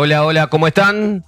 [0.00, 1.24] Hola, hola, ¿cómo están?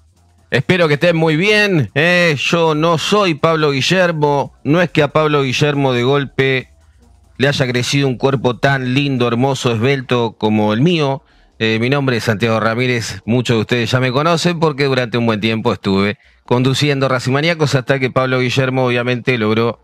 [0.49, 1.91] Espero que estén muy bien.
[1.97, 4.55] Eh, yo no soy Pablo Guillermo.
[4.63, 6.69] No es que a Pablo Guillermo de golpe
[7.37, 11.25] le haya crecido un cuerpo tan lindo, hermoso, esbelto como el mío.
[11.59, 13.23] Eh, mi nombre es Santiago Ramírez.
[13.25, 17.99] Muchos de ustedes ya me conocen porque durante un buen tiempo estuve conduciendo Racimaníacos hasta
[17.99, 19.81] que Pablo Guillermo obviamente logró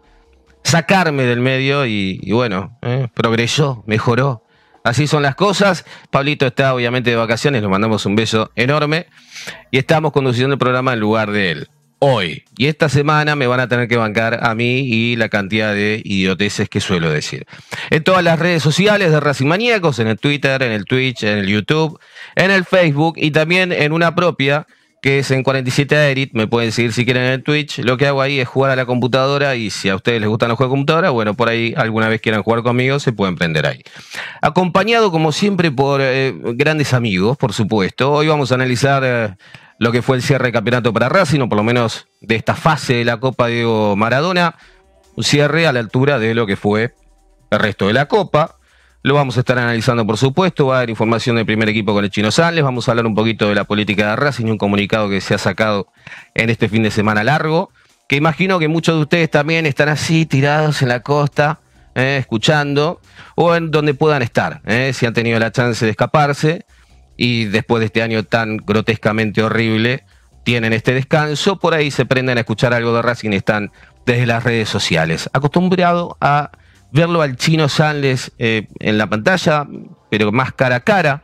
[0.63, 4.46] sacarme del medio y, y bueno, eh, progresó, mejoró.
[4.87, 5.85] Así son las cosas.
[6.13, 9.07] Pablito está obviamente de vacaciones, le mandamos un beso enorme.
[9.73, 11.69] Y estamos conduciendo el programa en lugar de él.
[11.99, 12.45] Hoy.
[12.57, 16.01] Y esta semana me van a tener que bancar a mí y la cantidad de
[16.05, 17.47] idioteces que suelo decir.
[17.91, 21.39] En todas las redes sociales de Racing Maníacos, en el Twitter, en el Twitch, en
[21.39, 21.99] el YouTube,
[22.37, 24.69] en el Facebook y también en una propia
[25.03, 27.79] que es en 47 Edit, me pueden seguir si quieren en el Twitch.
[27.79, 30.49] Lo que hago ahí es jugar a la computadora y si a ustedes les gustan
[30.49, 33.67] los juegos de computadora, bueno, por ahí alguna vez quieran jugar conmigo, se pueden prender
[33.67, 33.83] ahí.
[34.43, 38.13] Acompañado como siempre por eh, grandes amigos, por supuesto.
[38.13, 39.37] Hoy vamos a analizar eh,
[39.79, 42.55] lo que fue el cierre de campeonato para Racing, o por lo menos de esta
[42.55, 44.57] fase de la Copa Diego Maradona.
[45.15, 46.95] Un cierre a la altura de lo que fue
[47.51, 48.57] el resto de la Copa.
[49.03, 50.67] Lo vamos a estar analizando, por supuesto.
[50.67, 52.65] Va a haber información del primer equipo con el Chino Sanles.
[52.65, 55.35] Vamos a hablar un poquito de la política de Racing y un comunicado que se
[55.35, 55.89] ha sacado
[56.35, 57.71] en este fin de semana largo.
[58.09, 61.61] Que imagino que muchos de ustedes también están así, tirados en la costa,
[61.95, 63.01] eh, escuchando,
[63.35, 66.67] o en donde puedan estar, eh, si han tenido la chance de escaparse.
[67.17, 70.05] Y después de este año tan grotescamente horrible,
[70.45, 71.59] tienen este descanso.
[71.59, 73.73] Por ahí se prenden a escuchar algo de Racing y están
[74.05, 75.29] desde las redes sociales.
[75.33, 76.51] Acostumbrado a
[76.97, 79.67] verlo al chino Sanles eh, en la pantalla,
[80.11, 81.23] pero más cara a cara.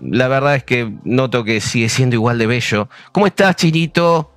[0.00, 2.88] La verdad es que noto que sigue siendo igual de bello.
[3.12, 4.30] ¿Cómo estás, Chinito?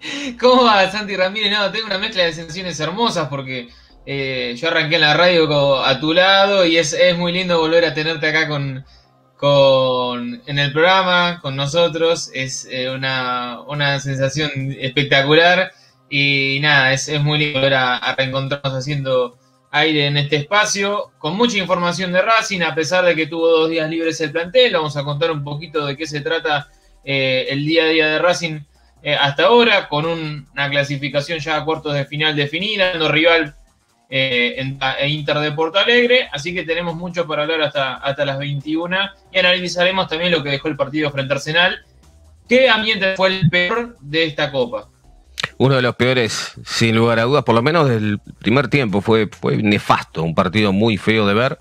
[0.40, 1.52] ¿Cómo va, Santi Ramírez?
[1.52, 3.68] No, tengo una mezcla de sensaciones hermosas porque
[4.06, 7.92] eh, yo arranqué en la radio a tu lado y es, muy lindo volver a
[7.92, 8.84] tenerte acá con,
[10.46, 12.30] en el programa, con nosotros.
[12.32, 15.72] Es eh, una sensación espectacular
[16.16, 19.36] y nada, es, muy lindo volver a, reencontrarnos haciendo
[19.72, 23.68] aire en este espacio, con mucha información de Racing, a pesar de que tuvo dos
[23.70, 24.72] días libres el plantel.
[24.74, 26.68] Vamos a contar un poquito de qué se trata
[27.04, 28.60] eh, el día a día de Racing
[29.02, 33.54] eh, hasta ahora, con un- una clasificación ya a cuartos de final definida, no rival
[34.08, 38.24] eh, en, a- Inter de Porto Alegre, así que tenemos mucho para hablar hasta, hasta
[38.24, 38.96] las 21
[39.32, 41.84] y analizaremos también lo que dejó el partido frente a Arsenal.
[42.48, 44.88] ¿Qué ambiente fue el peor de esta copa?
[45.56, 49.28] Uno de los peores, sin lugar a dudas, por lo menos del primer tiempo, fue,
[49.62, 51.60] nefasto, un partido muy feo de ver,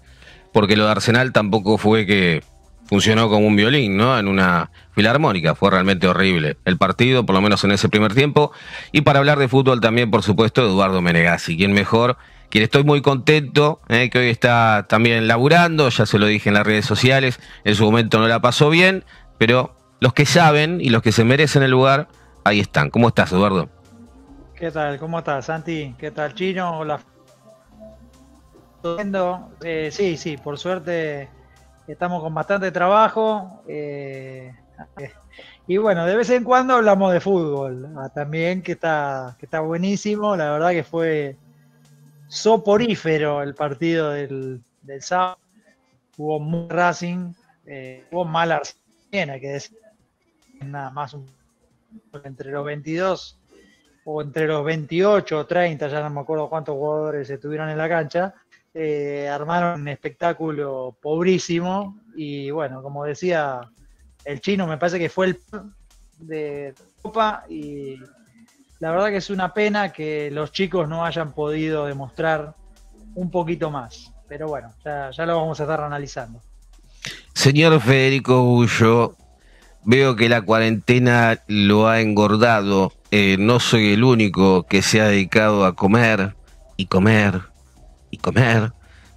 [0.52, 2.44] porque lo de Arsenal tampoco fue que
[2.86, 4.18] funcionó como un violín, ¿no?
[4.18, 8.52] En una filarmónica, fue realmente horrible el partido, por lo menos en ese primer tiempo.
[8.92, 12.18] Y para hablar de fútbol también, por supuesto, Eduardo Menegazzi, quien mejor,
[12.50, 14.10] quien estoy muy contento, ¿eh?
[14.12, 17.84] que hoy está también laburando, ya se lo dije en las redes sociales, en su
[17.84, 19.06] momento no la pasó bien,
[19.40, 22.10] pero los que saben y los que se merecen el lugar,
[22.44, 22.90] ahí están.
[22.90, 23.70] ¿Cómo estás, Eduardo?
[24.64, 24.98] ¿Qué tal?
[24.98, 25.94] ¿Cómo estás, Santi?
[26.00, 26.80] ¿Qué tal, Chino?
[26.80, 26.98] Hola.
[29.62, 31.28] Eh, sí, sí, por suerte
[31.86, 33.62] estamos con bastante trabajo.
[33.68, 34.56] eh,
[35.68, 39.60] y bueno, de vez en cuando hablamos de fútbol ah, también, que está, que está
[39.60, 40.34] buenísimo.
[40.38, 41.36] La verdad que fue
[42.30, 45.40] soporífero el partido del, del sábado.
[46.16, 47.34] Hubo muy Racing,
[47.66, 49.78] eh, hubo mal Arsenal, que decir.
[50.62, 51.30] Nada más un,
[52.24, 53.43] entre los 22
[54.06, 57.90] o entre los 28 o 30, ya no me acuerdo cuántos jugadores estuvieron en la
[57.90, 58.34] cancha,
[58.74, 63.62] eh, armaron un espectáculo pobrísimo y bueno, como decía
[64.26, 65.40] el chino, me parece que fue el
[66.20, 68.00] de Copa y
[68.80, 72.56] la verdad que es una pena que los chicos no hayan podido demostrar
[73.16, 74.12] un poquito más.
[74.28, 76.42] Pero bueno, ya, ya lo vamos a estar analizando.
[77.34, 79.16] Señor Federico Bullo,
[79.84, 82.92] veo que la cuarentena lo ha engordado.
[83.16, 86.36] Eh, no soy el único que se ha dedicado a comer
[86.78, 87.42] y comer
[88.10, 88.72] y comer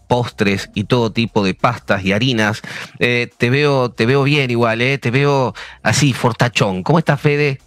[0.06, 2.60] postres y todo tipo de pastas y harinas.
[2.98, 6.82] Eh, te veo, te veo bien igual, eh, te veo así, fortachón.
[6.82, 7.58] ¿Cómo estás, Fede?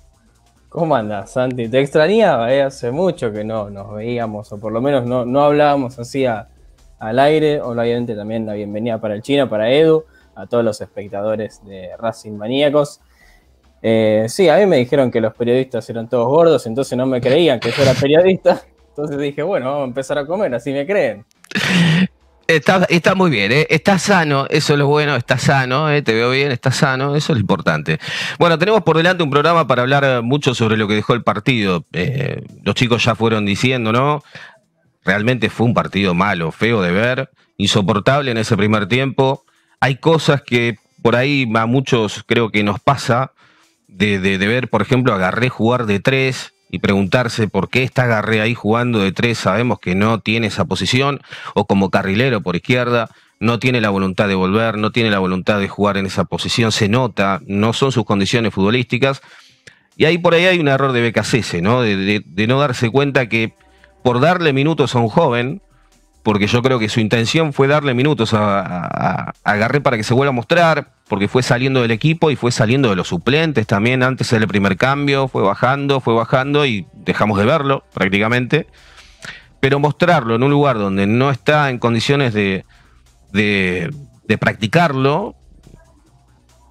[0.69, 1.67] ¿Cómo andas, Santi?
[1.67, 2.61] Te extrañaba, eh?
[2.61, 7.19] hace mucho que no nos veíamos, o por lo menos no, no hablábamos así al
[7.19, 7.59] aire.
[7.59, 10.05] Obviamente también la bienvenida para el chino, para Edu,
[10.35, 13.01] a todos los espectadores de Racing Maníacos.
[13.81, 17.21] Eh, sí, a mí me dijeron que los periodistas eran todos gordos, entonces no me
[17.21, 18.61] creían que yo era periodista.
[18.89, 21.25] Entonces dije, bueno, vamos a empezar a comer, así me creen.
[22.47, 23.67] Está, está, muy bien, ¿eh?
[23.69, 26.01] está sano, eso es lo bueno, está sano, ¿eh?
[26.01, 27.99] te veo bien, está sano, eso es lo importante.
[28.39, 31.85] Bueno, tenemos por delante un programa para hablar mucho sobre lo que dejó el partido.
[32.63, 34.23] Los chicos ya fueron diciendo, ¿no?
[35.05, 39.45] Realmente fue un partido malo, feo de ver, insoportable en ese primer tiempo.
[39.79, 43.31] Hay cosas que por ahí a muchos creo que nos pasa
[43.89, 48.41] de, de, ver, por ejemplo, agarré jugar de tres, y preguntarse por qué está Garré
[48.41, 51.19] ahí jugando de tres, sabemos que no tiene esa posición,
[51.55, 53.09] o como carrilero por izquierda,
[53.39, 56.71] no tiene la voluntad de volver, no tiene la voluntad de jugar en esa posición,
[56.71, 59.21] se nota, no son sus condiciones futbolísticas.
[59.95, 61.81] Y ahí por ahí hay un error de BKC, ¿no?
[61.81, 63.53] De, de no darse cuenta que
[64.03, 65.61] por darle minutos a un joven,
[66.23, 70.03] porque yo creo que su intención fue darle minutos a, a, a, Garré para que
[70.03, 73.67] se vuelva a mostrar, porque fue saliendo del equipo y fue saliendo de los suplentes
[73.67, 78.67] también antes del primer cambio, fue bajando, fue bajando y dejamos de verlo prácticamente.
[79.59, 82.63] Pero mostrarlo en un lugar donde no está en condiciones de,
[83.33, 85.35] de, practicarlo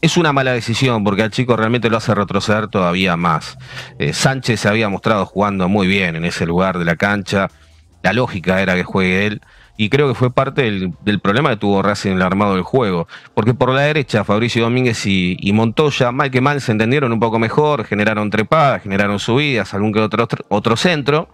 [0.01, 3.59] es una mala decisión porque al chico realmente lo hace retroceder todavía más.
[3.99, 7.49] Eh, Sánchez se había mostrado jugando muy bien en ese lugar de la cancha
[8.03, 9.43] la lógica era que juegue él.
[9.81, 13.07] Y creo que fue parte del, problema que tuvo Racing en el armado del juego.
[13.33, 17.21] Porque por la derecha, Fabricio Domínguez y, y, Montoya, mal que mal, se entendieron un
[17.21, 21.29] poco mejor, generaron trepadas, generaron subidas, algún que otro, otro centro.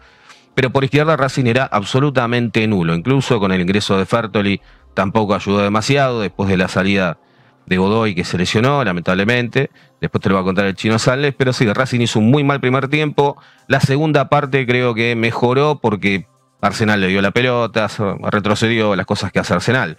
[0.55, 2.95] Pero por izquierda Racing era absolutamente nulo.
[2.95, 4.61] Incluso con el ingreso de Fertoli
[4.93, 7.17] tampoco ayudó demasiado después de la salida
[7.65, 9.71] de Godoy que se lesionó, lamentablemente.
[10.03, 11.35] Después te lo va a contar el chino Sales.
[11.35, 13.39] Pero sí, Racing hizo un muy mal primer tiempo.
[13.69, 16.27] La segunda parte creo que mejoró porque
[16.61, 17.89] Arsenal le dio la pelota,
[18.31, 19.97] retrocedió las cosas que hace Arsenal,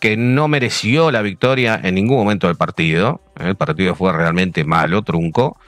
[0.00, 3.20] que no mereció la victoria en ningún momento del partido.
[3.38, 5.58] El partido fue realmente malo, trunco.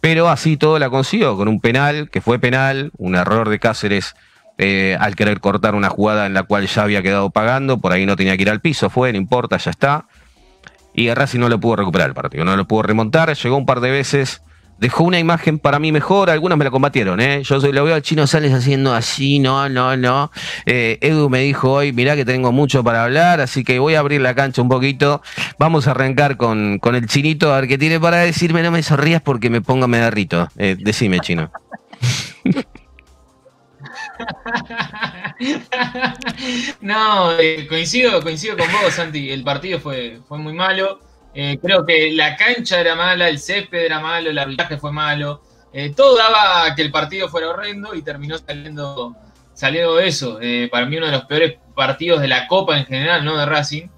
[0.00, 4.14] Pero así todo la consiguió, con un penal, que fue penal, un error de Cáceres
[4.56, 8.06] eh, al querer cortar una jugada en la cual ya había quedado pagando, por ahí
[8.06, 10.06] no tenía que ir al piso, fue, no importa, ya está.
[10.94, 13.80] Y Racing no lo pudo recuperar el partido, no lo pudo remontar, llegó un par
[13.80, 14.42] de veces
[14.78, 17.42] dejó una imagen para mí mejor, algunas me la combatieron, ¿eh?
[17.42, 20.30] Yo soy, lo veo al chino Sales haciendo así, no, no, no.
[20.66, 24.00] Eh, Edu me dijo hoy, mirá que tengo mucho para hablar, así que voy a
[24.00, 25.22] abrir la cancha un poquito.
[25.58, 28.82] Vamos a arrancar con, con el chinito, a ver qué tiene para decirme, no me
[28.82, 30.48] sonrías porque me pongo me derrito.
[30.56, 31.50] Eh, decime, chino.
[36.80, 39.30] no, eh, coincido, coincido con vos, Santi.
[39.30, 41.00] El partido fue, fue muy malo.
[41.34, 45.42] Eh, creo que la cancha era mala, el césped era malo, el arbitraje fue malo.
[45.72, 49.16] Eh, todo daba a que el partido fuera horrendo y terminó saliendo,
[49.52, 50.38] saliendo eso.
[50.40, 53.46] Eh, para mí uno de los peores partidos de la Copa en general, no de
[53.46, 53.88] Racing.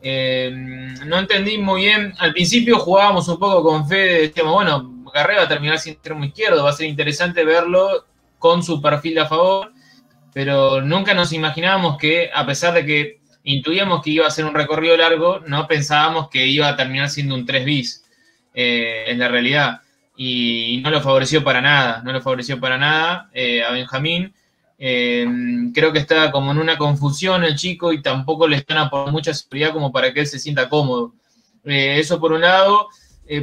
[0.00, 2.14] No entendí muy bien.
[2.18, 6.24] Al principio jugábamos un poco con fe, decíamos, bueno, Garré va a terminar sin extremo
[6.24, 8.06] izquierdo, va a ser interesante verlo
[8.38, 9.72] con su perfil a favor,
[10.32, 13.17] pero nunca nos imaginábamos que, a pesar de que
[13.48, 17.34] intuíamos que iba a ser un recorrido largo, no pensábamos que iba a terminar siendo
[17.34, 18.04] un 3 bis
[18.54, 19.80] eh, en la realidad.
[20.16, 24.34] Y, no lo favoreció para nada, no lo favoreció para nada eh, a Benjamín.
[24.78, 25.26] Eh,
[25.72, 29.32] creo que está como en una confusión el chico y tampoco le están aportando mucha
[29.32, 31.14] seguridad como para que él se sienta cómodo.
[31.64, 32.88] Eh, eso por un lado.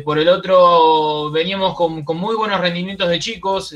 [0.03, 3.73] por el otro, veníamos con, con, muy buenos rendimientos de chicos,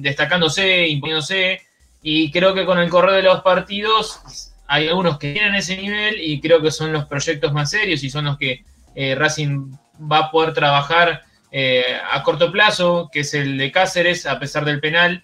[0.00, 1.60] destacándose, imponiéndose,
[2.02, 6.20] y creo que con el correr de los partidos hay algunos que tienen ese nivel
[6.20, 9.72] y creo que son los proyectos más serios y son los que eh, Racing
[10.10, 11.22] va a poder trabajar
[11.56, 15.22] eh, a corto plazo, que es el de Cáceres, a pesar del penal.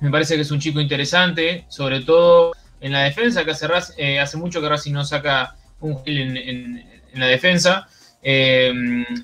[0.00, 3.66] Me parece que es un chico interesante, sobre todo en la defensa, que hace,
[3.98, 7.88] eh, hace mucho que Racing no saca un gil en, en, la defensa.
[8.22, 8.72] Eh,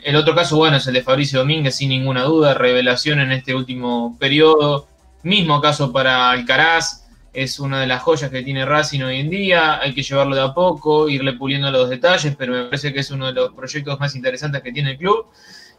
[0.03, 3.55] el otro caso, bueno, es el de Fabricio Domínguez, sin ninguna duda, revelación en este
[3.55, 4.89] último periodo.
[5.23, 7.04] Mismo caso para Alcaraz,
[7.35, 9.81] es una de las joyas que tiene Racing hoy en día.
[9.81, 13.11] Hay que llevarlo de a poco, irle puliendo los detalles, pero me parece que es
[13.11, 15.27] uno de los proyectos más interesantes que tiene el club.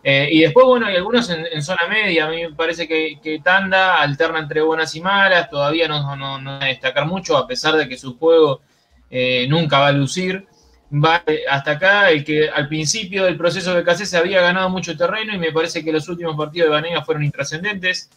[0.03, 2.25] Eh, y después, bueno, hay algunos en, zona media.
[2.25, 5.49] A mí me parece que, Tanda alterna entre buenas y malas.
[5.49, 8.61] Todavía no, no, no, destacar mucho, a pesar de que su juego
[9.09, 10.45] eh, nunca va a lucir.
[10.93, 14.95] Va hasta acá el que al principio del proceso de Cacé se había ganado mucho
[14.95, 18.09] terreno y me parece que los últimos partidos de Vanega fueron intrascendentes.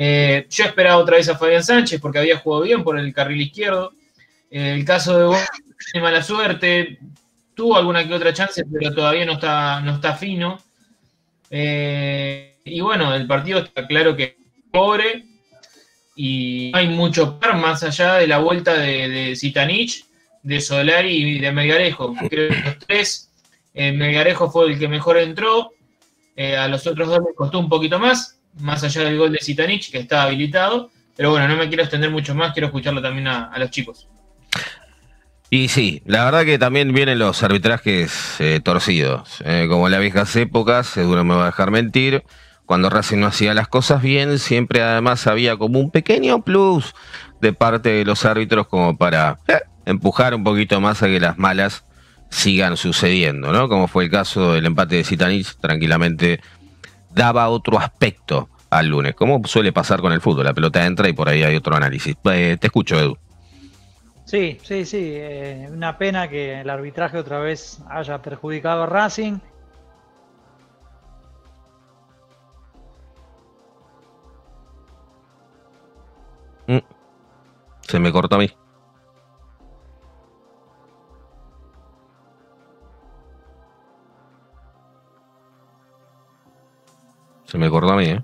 [0.00, 3.40] Eh, yo esperaba otra vez a Fabián Sánchez porque había jugado bien por el carril
[3.40, 3.92] izquierdo.
[4.48, 5.48] el caso de Gómez
[5.90, 7.00] tiene mala suerte.
[7.52, 10.60] Tuvo alguna que otra chance, pero todavía no está, no está fino.
[11.50, 14.34] Eh, y bueno, el partido está claro que es
[14.70, 15.24] pobre
[16.14, 20.04] y no hay mucho par más allá de la vuelta de, de Zitanich,
[20.44, 22.14] de Solari y de Melgarejo.
[22.28, 23.30] Creo que los tres,
[23.74, 25.72] eh, Melgarejo fue el que mejor entró,
[26.36, 29.38] eh, a los otros dos les costó un poquito más, más allá del gol de
[29.40, 30.90] Zitanich, que está habilitado.
[31.16, 34.08] Pero bueno, no me quiero extender mucho más, quiero escucharlo también a los chicos.
[35.50, 39.38] Y sí, la verdad que también vienen los arbitrajes eh, torcidos.
[39.44, 42.22] Eh, como en las viejas épocas, seguro me va a dejar mentir,
[42.66, 46.94] cuando Racing no hacía las cosas bien, siempre además había como un pequeño plus
[47.40, 51.38] de parte de los árbitros como para eh, empujar un poquito más a que las
[51.38, 51.86] malas
[52.28, 53.70] sigan sucediendo, ¿no?
[53.70, 56.40] Como fue el caso del empate de Citanich, tranquilamente
[57.10, 61.12] daba otro aspecto al lunes, como suele pasar con el fútbol, la pelota entra y
[61.12, 62.16] por ahí hay otro análisis.
[62.22, 63.16] te escucho, Edu.
[64.28, 65.12] Sí, sí, sí.
[65.14, 69.38] Eh, una pena que el arbitraje otra vez haya perjudicado a Racing.
[76.66, 76.78] Mm.
[77.80, 78.50] Se me cortó a mí.
[87.48, 88.22] Se me cortó a mí, ¿eh?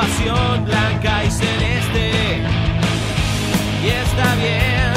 [0.00, 2.42] pasión blanca y celeste.
[3.84, 4.89] Y está bien.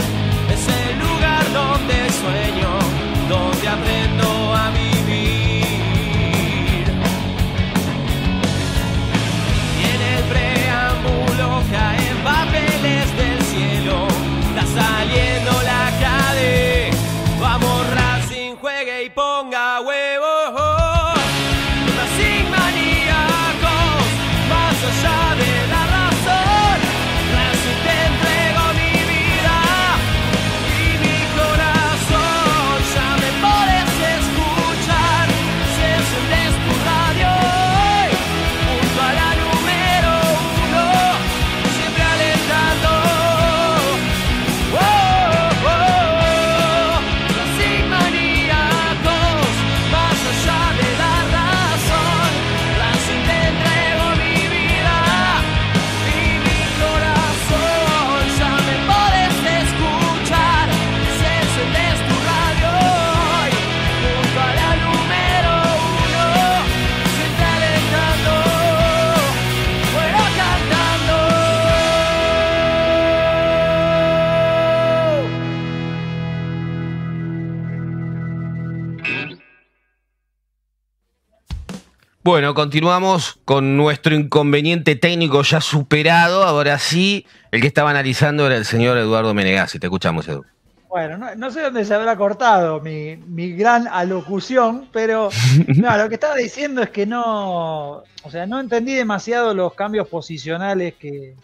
[82.25, 86.45] Bueno, continuamos con nuestro inconveniente técnico ya superado.
[86.45, 89.77] Ahora sí, el que estaba analizando era el señor Eduardo Menegazzi.
[89.77, 90.45] Te escuchamos, Edu.
[90.87, 95.27] Bueno, no, sé dónde se habrá cortado mi, gran alocución, pero
[95.75, 100.07] no, lo que estaba diciendo es que no, o sea, no entendí demasiado los cambios
[100.07, 101.35] posicionales que,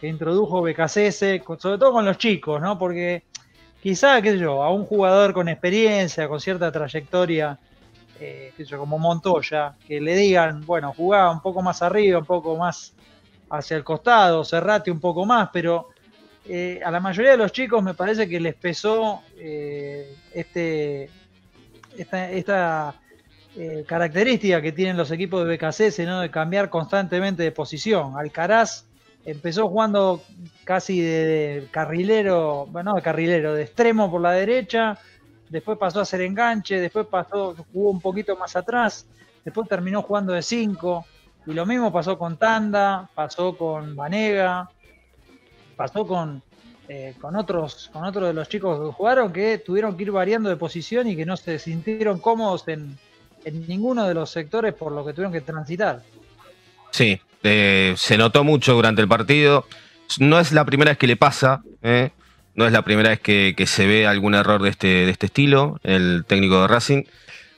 [0.00, 2.76] que introdujo BKCS, sobre todo con los chicos, ¿no?
[2.76, 3.22] Porque
[3.80, 7.56] quizá, qué sé yo, a un jugador con experiencia, con cierta trayectoria,
[8.20, 12.94] eh, como Montoya, que le digan, bueno, jugaba un poco más arriba, un poco más
[13.50, 15.88] hacia el costado, cerrate un poco más, pero
[16.46, 21.10] eh, a la mayoría de los chicos me parece que les pesó eh, este,
[21.96, 22.94] esta,
[23.86, 26.20] característica que tienen los equipos de BKC, ¿no?
[26.20, 28.18] de cambiar constantemente de posición.
[28.18, 28.84] Alcaraz
[29.24, 30.22] empezó jugando
[30.64, 34.98] casi de, carrilero, bueno, de carrilero, de extremo por la derecha,
[35.54, 39.06] después pasó a ser enganche, después pasó, jugó un poquito más atrás,
[39.44, 41.06] después terminó jugando de 5,
[41.46, 44.68] y lo mismo pasó con Tanda, pasó con Vanega,
[45.76, 46.42] pasó con,
[46.88, 50.48] eh, con, otros, con otros de los chicos que jugaron que tuvieron que ir variando
[50.48, 52.98] de posición y que no se sintieron cómodos en,
[53.68, 56.02] ninguno de los sectores por lo que tuvieron que transitar.
[56.90, 59.66] Sí, eh, se notó mucho durante el partido.
[60.18, 62.10] No es la primera vez que le pasa, ¿eh?
[62.54, 65.80] No es la primera vez que, se ve algún error de este, de este estilo,
[65.82, 67.02] el técnico de Racing.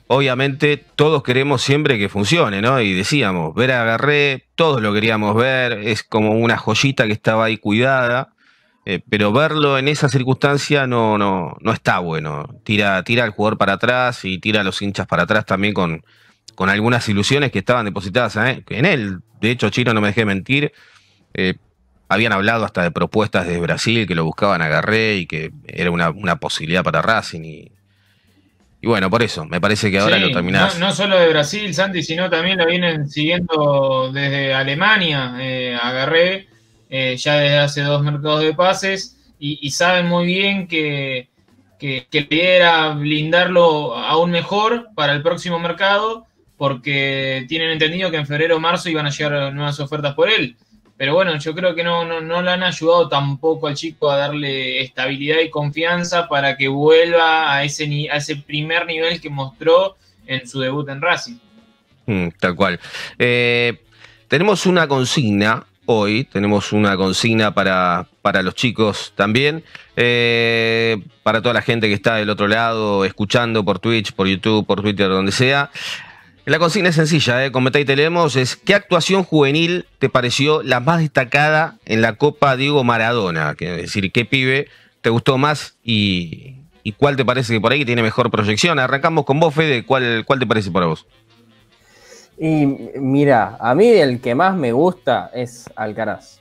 [0.08, 2.80] Obviamente todos queremos siempre que funcione, ¿no?
[2.80, 7.46] Y decíamos, ver a Garré, todos lo queríamos ver, es como una joyita que estaba
[7.46, 8.32] ahí cuidada,
[8.84, 12.48] eh, pero verlo en esa circunstancia no, no, no está bueno.
[12.62, 16.04] Tira, tira al jugador para atrás y tira a los hinchas para atrás también con,
[16.54, 19.20] con algunas ilusiones que estaban depositadas en él.
[19.40, 20.72] De hecho, Chino, no me dejé mentir,
[21.34, 21.54] eh,
[22.08, 25.90] habían hablado hasta de propuestas de Brasil que lo buscaban a Garré y que era
[25.90, 27.42] una, posibilidad para Racing.
[27.42, 27.72] Y,
[28.80, 30.78] y, bueno, por eso, me parece que ahora lo terminás.
[30.78, 36.48] No, solo de Brasil, Santi, sino también lo vienen siguiendo desde Alemania eh, a Garré,
[36.88, 41.28] eh, ya desde hace dos mercados de pases, y, saben muy bien que,
[41.78, 46.24] que, que era blindarlo aún mejor para el próximo mercado,
[46.56, 50.56] porque tienen entendido que en febrero o marzo iban a llegar nuevas ofertas por él.
[50.96, 54.80] Pero bueno, yo creo que no, no, le han ayudado tampoco al chico a darle
[54.80, 60.46] estabilidad y confianza para que vuelva a ese, a ese primer nivel que mostró en
[60.48, 61.36] su debut en Racing.
[62.06, 62.80] Mm, tal cual.
[63.18, 63.82] Eh,
[64.28, 69.64] tenemos una consigna hoy, tenemos una consigna para, para los chicos también,
[69.96, 74.66] eh, para toda la gente que está del otro lado, escuchando por Twitch, por YouTube,
[74.66, 75.70] por Twitter, donde sea.
[76.46, 77.50] La consigna es sencilla, ¿eh?
[77.50, 82.54] y te leemos, es ¿qué actuación juvenil te pareció la más destacada en la Copa
[82.54, 83.56] Diego Maradona?
[83.58, 84.68] Es decir, ¿qué pibe
[85.00, 86.54] te gustó más y,
[86.98, 88.78] cuál te parece que por ahí tiene mejor proyección?
[88.78, 91.04] Arrancamos con vos, Fede, ¿cuál, cuál te parece para vos?
[92.38, 96.38] Y mira, a mí el que más me gusta es Alcaraz.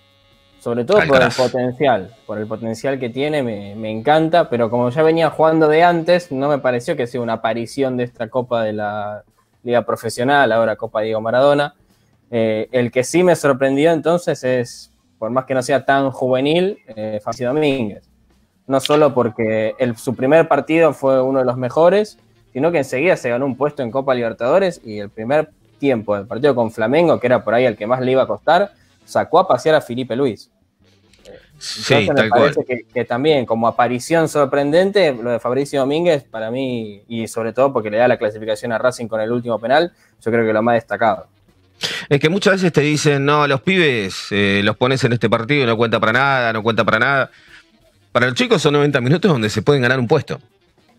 [0.60, 4.92] Sobre todo por el potencial, por el potencial que tiene, me, me, encanta, pero como
[4.92, 8.64] ya venía jugando de antes, no me pareció que sea una aparición de esta Copa
[8.64, 9.24] de la,
[9.66, 11.76] Liga Profesional, ahora Copa Diego Maradona.
[12.32, 16.78] Eh, el que sí me sorprendió entonces es, por más que no sea tan juvenil,
[16.96, 18.08] eh, Domínguez.
[18.68, 22.18] No solo porque su primer partido fue uno de los mejores,
[22.54, 26.26] sino que enseguida se ganó un puesto en Copa Libertadores y el primer tiempo del
[26.26, 28.72] partido con Flamengo, que era por ahí el que más le iba a costar,
[29.04, 30.50] sacó a pasear a Felipe Luis.
[31.58, 37.28] Sí, me parece que, también como aparición sorprendente, lo de Fabricio Domínguez, para mí, y
[37.28, 40.46] sobre todo porque le da la clasificación a Racing con el último penal, yo creo
[40.46, 41.28] que lo más destacado.
[42.10, 45.64] Es que muchas veces te dicen, no, los pibes eh, los pones en este partido
[45.64, 47.32] y no cuenta para nada, no cuenta para nada.
[48.12, 50.40] Para los chicos son 90 minutos donde se pueden ganar un puesto.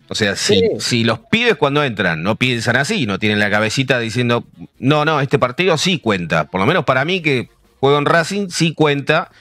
[0.09, 3.99] O sea, si, si los pibes cuando entran no piensan así, no tienen la cabecita
[3.99, 4.45] diciendo,
[4.79, 6.45] no, no, este partido sí cuenta.
[6.45, 9.31] Por lo menos para mí que juego en Racing sí cuenta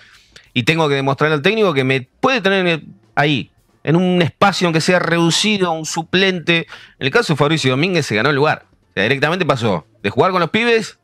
[0.57, 2.81] y tengo que demostrarle al técnico que me puede tener
[3.15, 3.51] ahí,
[3.85, 6.67] en un espacio aunque sea reducido, un suplente.
[6.99, 8.65] En el caso de Fabricio Domínguez se ganó el lugar.
[8.65, 10.99] O sea, directamente pasó de jugar con los pibes,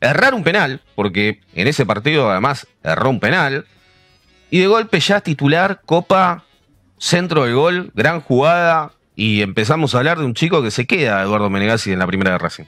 [0.00, 3.66] errar un penal, porque en ese partido además erró un penal,
[4.48, 6.44] y de golpe ya titular, Copa,
[6.96, 11.20] centro del gol, gran jugada, y empezamos a hablar de un chico que se queda,
[11.20, 12.66] Eduardo Menegazzi, en la primera de Racing.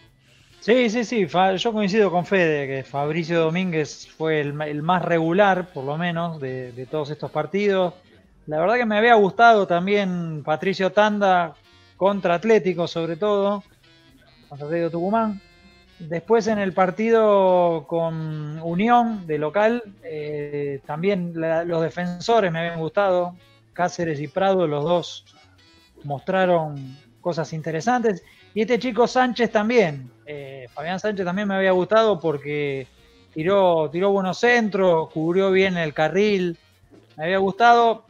[0.66, 5.84] Sí, sí, sí, yo coincido con Fede, que Fabricio Domínguez fue el, más regular, por
[5.84, 7.94] lo menos, de, todos estos partidos.
[8.48, 11.54] La verdad que me había gustado también Patricio Tanda
[11.96, 13.62] contra Atlético, sobre todo,
[14.48, 15.40] contra Atlético Tucumán.
[16.00, 23.36] Después en el partido con Unión de local, eh, también los defensores me habían gustado.
[23.72, 25.26] Cáceres y Prado, los dos
[26.02, 28.24] mostraron cosas interesantes.
[28.56, 32.86] Y este chico Sánchez también, eh, Fabián Sánchez también me había gustado porque
[33.34, 36.56] tiró, tiró buenos centros, cubrió bien el carril,
[37.18, 38.06] me había gustado.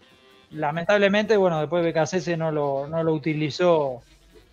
[0.52, 4.04] Lamentablemente, bueno, después BKC no lo, no lo utilizó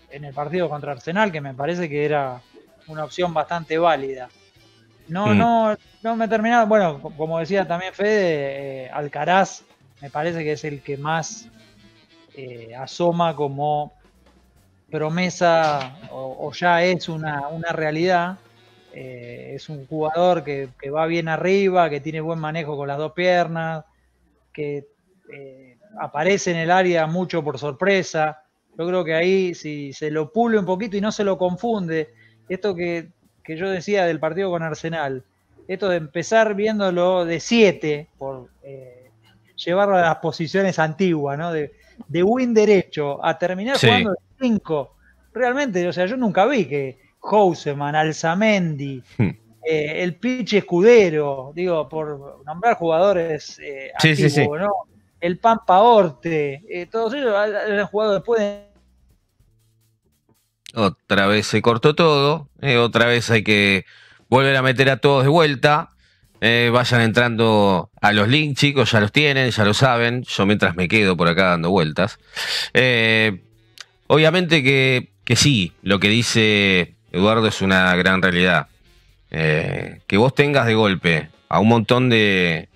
[0.09, 2.41] en el partido contra Arsenal, que me parece que era
[2.87, 4.29] una opción bastante válida.
[5.09, 5.37] No, Mm.
[5.37, 6.65] no, no me terminaba.
[6.65, 9.63] Bueno, co- como decía también Fede, eh, Alcaraz
[10.01, 11.47] me parece que es el que más
[12.35, 13.93] eh, asoma como
[14.93, 18.37] promesa o, o ya es una, una realidad.
[18.93, 22.99] Eh, es un jugador que, que va bien arriba, que tiene buen manejo con las
[22.99, 23.83] dos piernas,
[24.53, 24.85] que
[25.33, 28.43] eh, aparece en el área mucho por sorpresa.
[28.77, 32.13] Yo creo que ahí, si se lo pule un poquito y no se lo confunde,
[32.47, 33.07] esto que,
[33.43, 35.23] que yo decía del partido con Arsenal,
[35.67, 39.09] esto de empezar viéndolo de 7, por eh,
[39.55, 41.51] llevarlo a las posiciones antiguas, ¿no?
[41.51, 41.71] De,
[42.07, 43.87] de win derecho a terminar Sí.
[43.87, 44.95] jugando de 5.
[45.33, 49.29] Realmente, o sea, yo nunca vi que Houseman, Alzamendi, Hmm.
[49.65, 54.69] eh, el Pichi Escudero, digo, por nombrar jugadores eh, Sí, sí, antiguos, ¿no?
[55.21, 58.63] El Pampa Orte, eh, todos ellos han jugado después de
[60.75, 62.49] Otra vez se cortó todo.
[62.81, 63.85] otra vez hay que
[64.29, 65.89] volver a meter a todos de vuelta.
[66.45, 70.23] eh, vayan entrando a los links, chicos, ya los tienen, ya lo saben.
[70.23, 72.17] Yo mientras me quedo por acá dando vueltas.
[72.73, 73.43] Eh,
[74.13, 78.67] obviamente que, que sí, lo que dice Eduardo es una gran realidad.
[79.31, 82.69] Eh, que vos tengas de golpe a un montón de,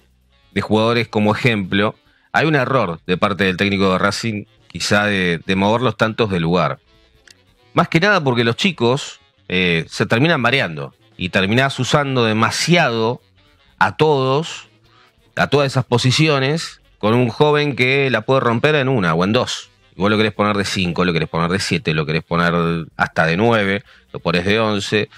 [0.54, 1.94] de jugadores como ejemplo,
[2.32, 6.40] hay un error de parte del técnico de Racing, quizá de, de moverlos tantos de
[6.40, 6.80] lugar.
[7.76, 13.22] Más que nada porque los chicos eh, se terminan mareando y terminás usando demasiado
[13.78, 14.70] a todos,
[15.36, 19.34] a todas esas posiciones, con un joven que la puede romper en una o en
[19.34, 19.70] dos.
[19.98, 23.26] Vos lo querés poner de 5, lo querés poner de 7, lo querés poner hasta
[23.26, 23.84] de 9,
[24.14, 25.10] lo pones de 11.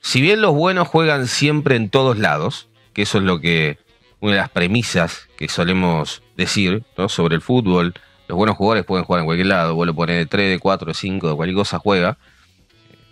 [0.00, 3.78] Si bien los buenos juegan siempre en todos lados, que eso es lo que
[4.20, 7.08] una de las premisas que solemos decir ¿no?
[7.08, 7.94] sobre el fútbol,
[8.28, 10.86] los buenos jugadores pueden jugar en cualquier lado, vos lo pones de 3, de 4,
[10.86, 12.16] de 5, de cualquier cosa juega.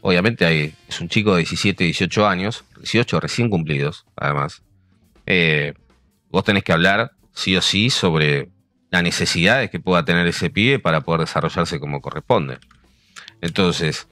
[0.02, 4.62] Obviamente hay, es un chico de 17, 18 años, 18 recién cumplidos, además.
[5.26, 5.74] Eh,
[6.30, 8.48] vos tenés que hablar sí o sí sobre
[8.90, 12.58] las necesidades que pueda tener ese pibe para poder desarrollarse como corresponde.
[13.40, 14.08] Entonces,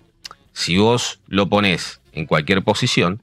[0.52, 3.20] si vos lo pones en cualquier posición,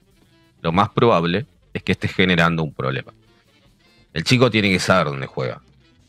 [0.61, 3.13] lo más probable es que estés generando un problema.
[4.13, 5.61] El chico tiene que saber dónde juega.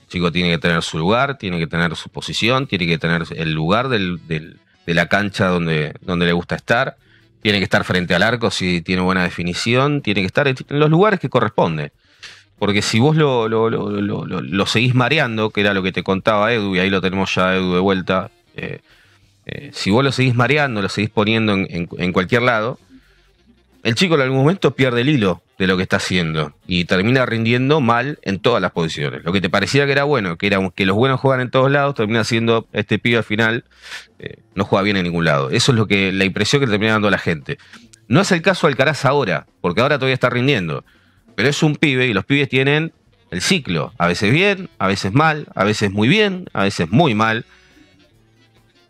[0.02, 3.24] El chico tiene que tener su lugar, tiene que tener su posición, tiene que tener
[3.34, 6.96] el lugar de la cancha donde, donde le gusta estar,
[7.42, 10.90] tiene que estar frente al arco si tiene buena definición, tiene que estar en los
[10.90, 11.92] lugares que corresponde.
[12.58, 16.52] Porque si vos lo, lo- lo- lo- seguís mareando, que era lo que te contaba
[16.52, 18.80] Edu, y ahí lo tenemos ya Edu de vuelta, eh,
[19.44, 22.78] eh, si vos lo seguís mareando, lo seguís poniendo en, en- cualquier lado,
[23.82, 27.24] el chico en algún momento pierde el hilo de lo que está haciendo y termina
[27.24, 29.22] rindiendo mal en todas las posiciones.
[29.22, 31.70] Lo que te parecía que era bueno, que era que los buenos juegan en todos
[31.70, 33.64] lados, termina siendo este pibe al final
[34.18, 35.50] eh, no juega bien en ningún lado.
[35.50, 37.58] Eso es lo que la impresión que termina dando la gente.
[38.08, 40.84] No es el caso Alcaraz ahora, porque ahora todavía está rindiendo,
[41.36, 42.92] pero es un pibe y los pibes tienen
[43.30, 47.14] el ciclo, a veces bien, a veces mal, a veces muy bien, a veces muy
[47.14, 47.44] mal.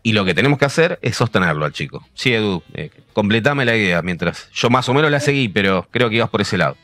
[0.03, 2.07] Y lo que tenemos que hacer es sostenerlo al chico.
[2.15, 4.49] Sí, Edu, eh, completame la idea mientras.
[4.53, 6.77] Yo más o menos la seguí, pero creo que ibas por ese lado.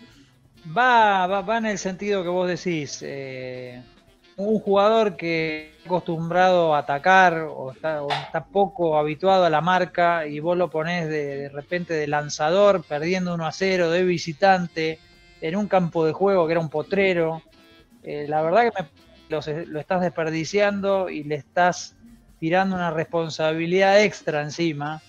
[0.76, 3.00] Va, va, va en el sentido que vos decís.
[3.02, 3.80] eh,
[4.36, 10.40] un jugador que está acostumbrado a atacar o está, poco habituado a la marca y
[10.40, 14.98] vos lo ponés de, de repente de lanzador, perdiendo 1 a 0, de visitante,
[15.42, 17.42] en un campo de juego que era un potrero.
[18.04, 18.88] eh, la verdad que me-
[19.28, 21.94] los- lo estás desperdiciando y le estás
[22.40, 25.00] tirando una responsabilidad extra encima.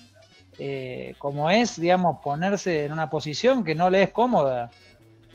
[0.59, 4.69] eh, como es, digamos, ponerse en una posición que no le es cómoda.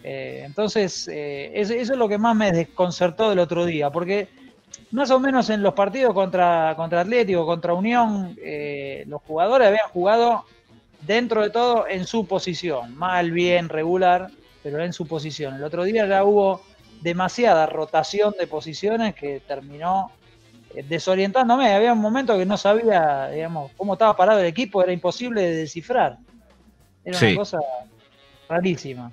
[0.05, 4.29] Eh, entonces, eso, eso es lo que más me desconcertó del otro día, porque
[4.93, 8.37] más o menos en los partidos contra, contra Atlético, contra Unión,
[9.07, 10.45] los jugadores habían jugado
[11.01, 14.31] dentro de todo en su posición, mal, bien, regular,
[14.71, 15.55] pero en su posición.
[15.57, 16.63] El otro día ya hubo
[17.01, 20.11] demasiada rotación de posiciones que terminó
[20.75, 21.73] eh, desorientándome.
[21.73, 25.57] Había un momento que no sabía, digamos, cómo estaba parado el equipo, era imposible de
[25.57, 26.19] descifrar.
[27.05, 27.27] Era Sí.
[27.27, 27.59] una cosa
[28.49, 29.11] rarísima.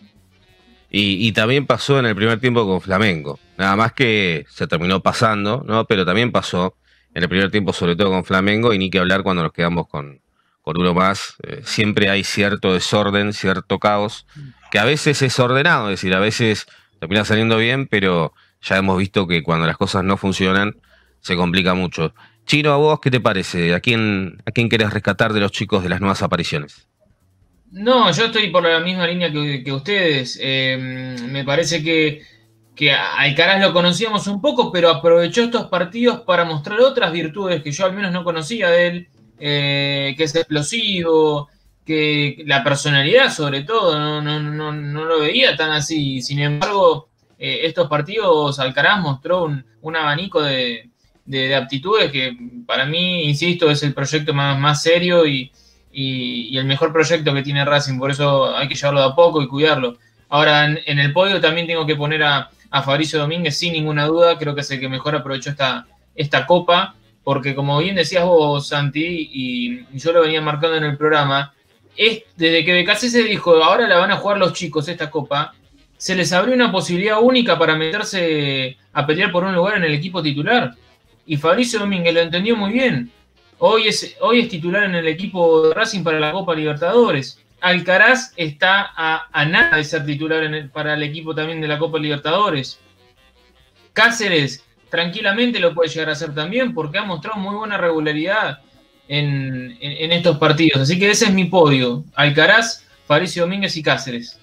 [0.89, 3.39] Y, y también pasó en el primer tiempo con Flamengo.
[3.57, 5.85] Nada más que se terminó pasando, ¿no?
[5.85, 6.75] Pero también pasó
[7.13, 9.87] en el primer tiempo, sobre todo con Flamengo, y ni que hablar cuando nos quedamos
[9.87, 10.19] con,
[10.65, 11.35] con uno más.
[11.43, 14.25] Eh, siempre hay cierto desorden, cierto caos,
[14.71, 16.65] que a veces es ordenado, es decir, a veces
[16.99, 20.75] termina saliendo bien, pero ya hemos visto que cuando las cosas no funcionan,
[21.21, 22.15] se complica mucho.
[22.47, 23.75] Chino, ¿a vos qué te parece?
[23.75, 26.87] ¿A quién, ¿A quién querés rescatar de los chicos de las nuevas apariciones?
[27.71, 30.39] No, yo estoy por la misma línea que, ustedes.
[30.41, 32.23] Eh, me parece que,
[32.75, 37.71] que Alcaraz lo conocíamos un poco, pero aprovechó estos partidos para mostrar otras virtudes que
[37.71, 41.49] yo al menos no conocía de él, eh, que es explosivo,
[41.85, 46.21] que la personalidad sobre todo, no, no, no, no lo veía tan así.
[46.21, 50.89] Sin embargo, eh, estos partidos Alcaraz mostró un, un abanico de,
[51.25, 55.51] de, aptitudes que para mí, insisto, es el proyecto más, más serio y,
[55.91, 59.41] y, el mejor proyecto que tiene Racing, por eso hay que llevarlo de a poco
[59.41, 59.97] y cuidarlo.
[60.29, 64.37] Ahora, en, el podio también tengo que poner a, a, Fabricio Domínguez, sin ninguna duda,
[64.37, 66.95] creo que es el que mejor aprovechó esta, esta copa,
[67.25, 71.53] porque como bien decías vos, Santi, y yo lo venía marcando en el programa,
[71.97, 75.55] es, desde que Becasé se dijo, ahora la van a jugar los chicos esta copa,
[75.97, 79.95] se les abrió una posibilidad única para meterse a pelear por un lugar en el
[79.95, 80.75] equipo titular.
[81.25, 83.11] Y Fabricio Domínguez lo entendió muy bien.
[83.57, 87.39] Hoy es, hoy es titular en el equipo de Racing para la Copa Libertadores.
[87.59, 92.79] Alcaraz está a, nada de ser titular para el equipo también de la Copa Libertadores.
[93.93, 94.64] Cáceres
[94.95, 98.59] tranquilamente lo puede llegar a hacer también porque ha mostrado muy buena regularidad
[99.09, 100.81] en, estos partidos.
[100.81, 102.05] Así que ese es mi podio.
[102.15, 104.39] Alcaraz, Fabricio Domínguez y Cáceres.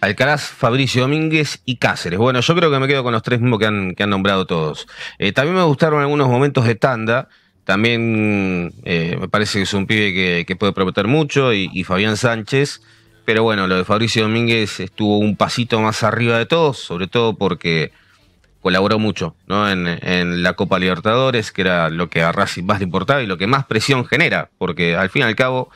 [0.00, 2.18] Alcaraz, Fabricio Domínguez y Cáceres.
[2.18, 4.46] Bueno, yo creo que me quedo con los tres mismos que han, que han nombrado
[4.46, 4.86] todos.
[5.18, 7.28] Eh, también me gustaron algunos momentos de tanda.
[7.64, 12.80] También eh, me parece que es un pibe que, puede prometer mucho y, Fabián Sánchez.
[13.26, 17.36] Pero bueno, lo de Fabricio Domínguez estuvo un pasito más arriba de todos, sobre todo
[17.36, 17.92] porque
[18.62, 19.70] colaboró mucho ¿no?
[19.70, 23.38] en, la Copa Libertadores, que era lo que a Racing más le importaba y lo
[23.38, 25.70] que más presión genera, porque al fin y al cabo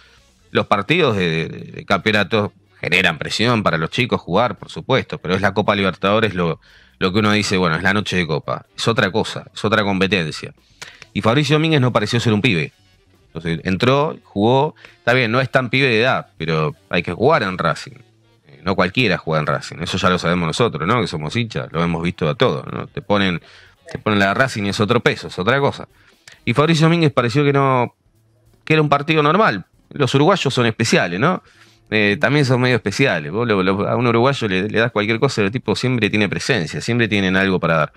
[0.50, 5.40] los partidos de, de campeonato generan presión para los chicos jugar, por supuesto, pero es
[5.40, 6.60] la Copa Libertadores lo,
[6.98, 9.82] lo que uno dice, bueno, es la noche de Copa, es otra cosa, es otra
[9.82, 10.52] competencia.
[11.12, 12.72] Y Fabricio Domínguez no pareció ser un pibe.
[13.26, 17.42] Entonces entró, jugó, está bien, no es tan pibe de edad, pero hay que jugar
[17.42, 17.96] en Racing.
[18.62, 21.00] Eh, no cualquiera juega en Racing, eso ya lo sabemos nosotros, ¿no?
[21.00, 22.86] Que somos hinchas, lo hemos visto a todos, ¿no?
[22.86, 23.40] Te ponen,
[23.90, 25.88] te ponen la Racing y es otro peso, es otra cosa.
[26.44, 27.94] Y Fabricio Domínguez pareció que no,
[28.64, 29.64] que era un partido normal.
[29.90, 31.42] Los uruguayos son especiales, ¿no?
[31.90, 33.30] Eh, también son medio especiales.
[33.30, 37.60] a un uruguayo le, das cualquier cosa, el tipo siempre tiene presencia, siempre tienen algo
[37.60, 37.92] para dar,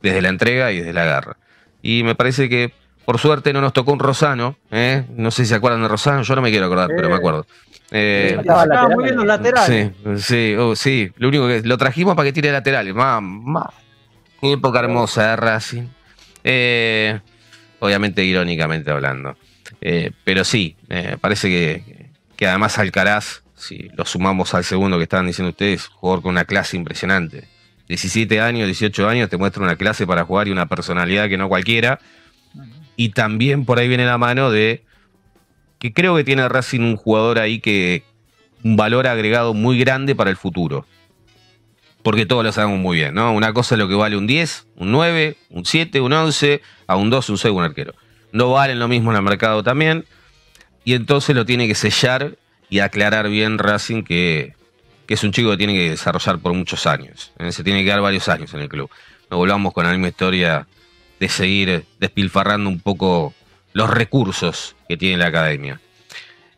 [0.00, 1.36] desde la entrega y desde la garra.
[1.82, 2.72] Y me parece que,
[3.04, 4.56] por suerte, no nos tocó un Rosano.
[4.70, 5.04] ¿eh?
[5.16, 7.46] No sé si se acuerdan de Rosano, yo no me quiero acordar, pero me acuerdo.
[7.90, 9.92] Eh, estaba muy bien los laterales.
[10.18, 12.94] Sí, oh, sí, Lo único que lo trajimos para que tire laterales.
[12.94, 13.70] Mamá,
[14.42, 15.88] época hermosa de Racing.
[17.80, 19.36] obviamente, irónicamente hablando.
[20.24, 20.76] pero sí,
[21.20, 26.22] parece que, que además Alcaraz, si lo sumamos al segundo que estaban diciendo ustedes, jugador
[26.22, 27.48] con una clase impresionante.
[27.90, 31.48] 17 años, 18 años, te muestra una clase para jugar y una personalidad que no
[31.48, 31.98] cualquiera.
[32.94, 34.84] Y también por ahí viene la mano de
[35.80, 38.04] que creo que tiene Racing un jugador ahí que
[38.62, 40.86] un valor agregado muy grande para el futuro.
[42.02, 43.32] Porque todos lo sabemos muy bien, ¿no?
[43.32, 46.96] Una cosa es lo que vale un 10, un 9, un 7, un 11, a
[46.96, 47.94] un 2, un 6, un arquero.
[48.32, 50.04] No valen lo mismo en el mercado también
[50.84, 52.36] y entonces lo tiene que sellar
[52.68, 54.54] y aclarar bien Racing que,
[55.08, 57.32] es un chico que tiene que desarrollar por muchos años.
[57.38, 57.52] ¿eh?
[57.52, 58.90] Se tiene que dar varios años en el club.
[59.30, 60.68] No volvamos con la misma historia
[61.18, 63.34] de seguir despilfarrando un poco
[63.72, 65.80] los recursos que tiene la academia.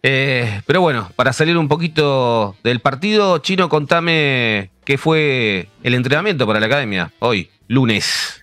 [0.02, 6.46] Eh, pero bueno, para salir un poquito del partido, Chino, contame qué fue el entrenamiento
[6.46, 8.42] para la academia hoy, lunes.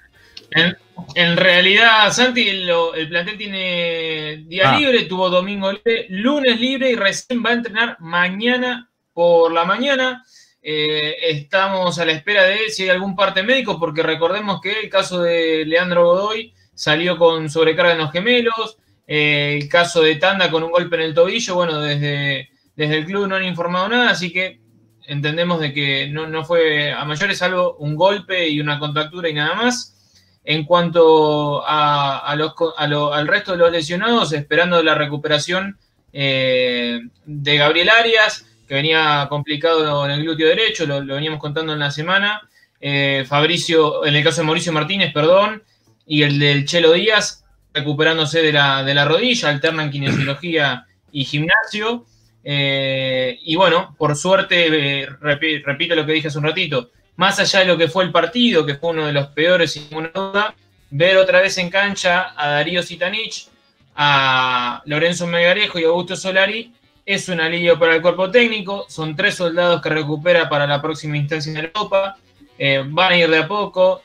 [1.16, 4.78] En realidad, Santi, el plantel tiene día ah.
[4.78, 10.24] libre, tuvo domingo libre, lunes libre y recién va a entrenar mañana por la mañana.
[10.62, 14.90] Eh, estamos a la espera de si hay algún parte médico, porque recordemos que el
[14.90, 20.50] caso de Leandro Godoy salió con sobrecarga en los gemelos, eh, el caso de Tanda
[20.50, 24.12] con un golpe en el tobillo, bueno, desde, desde el club no han informado nada,
[24.12, 24.62] así que
[25.06, 29.34] entendemos de que no, no fue a mayores, salvo un golpe y una contractura y
[29.34, 29.98] nada más.
[30.46, 35.78] En cuanto a, los, al resto de los lesionados, esperando la recuperación
[36.14, 41.80] eh, de Gabriel Arias, que venía complicado en el glúteo derecho, lo, veníamos contando en
[41.80, 42.50] la semana.
[42.80, 45.62] Eh, Fabricio, en el caso de Mauricio Martínez, perdón,
[46.10, 52.06] y el del Chelo Díaz, recuperándose de la, de la rodilla, alternan kinesiología y gimnasio.
[52.44, 57.66] Eh, y bueno, por suerte, repito lo que dije hace un ratito, más allá de
[57.66, 60.56] lo que fue el partido, que fue uno de los peores sin ninguna duda,
[60.90, 63.48] ver otra vez en cancha a Darío Sitanich,
[63.96, 66.74] a Lorenzo Megarejo y Augusto Solari
[67.06, 68.86] es un alivio para el cuerpo técnico.
[68.88, 72.18] Son tres soldados que recupera para la próxima instancia en Europa.
[72.58, 74.02] Eh, van a ir de a poco.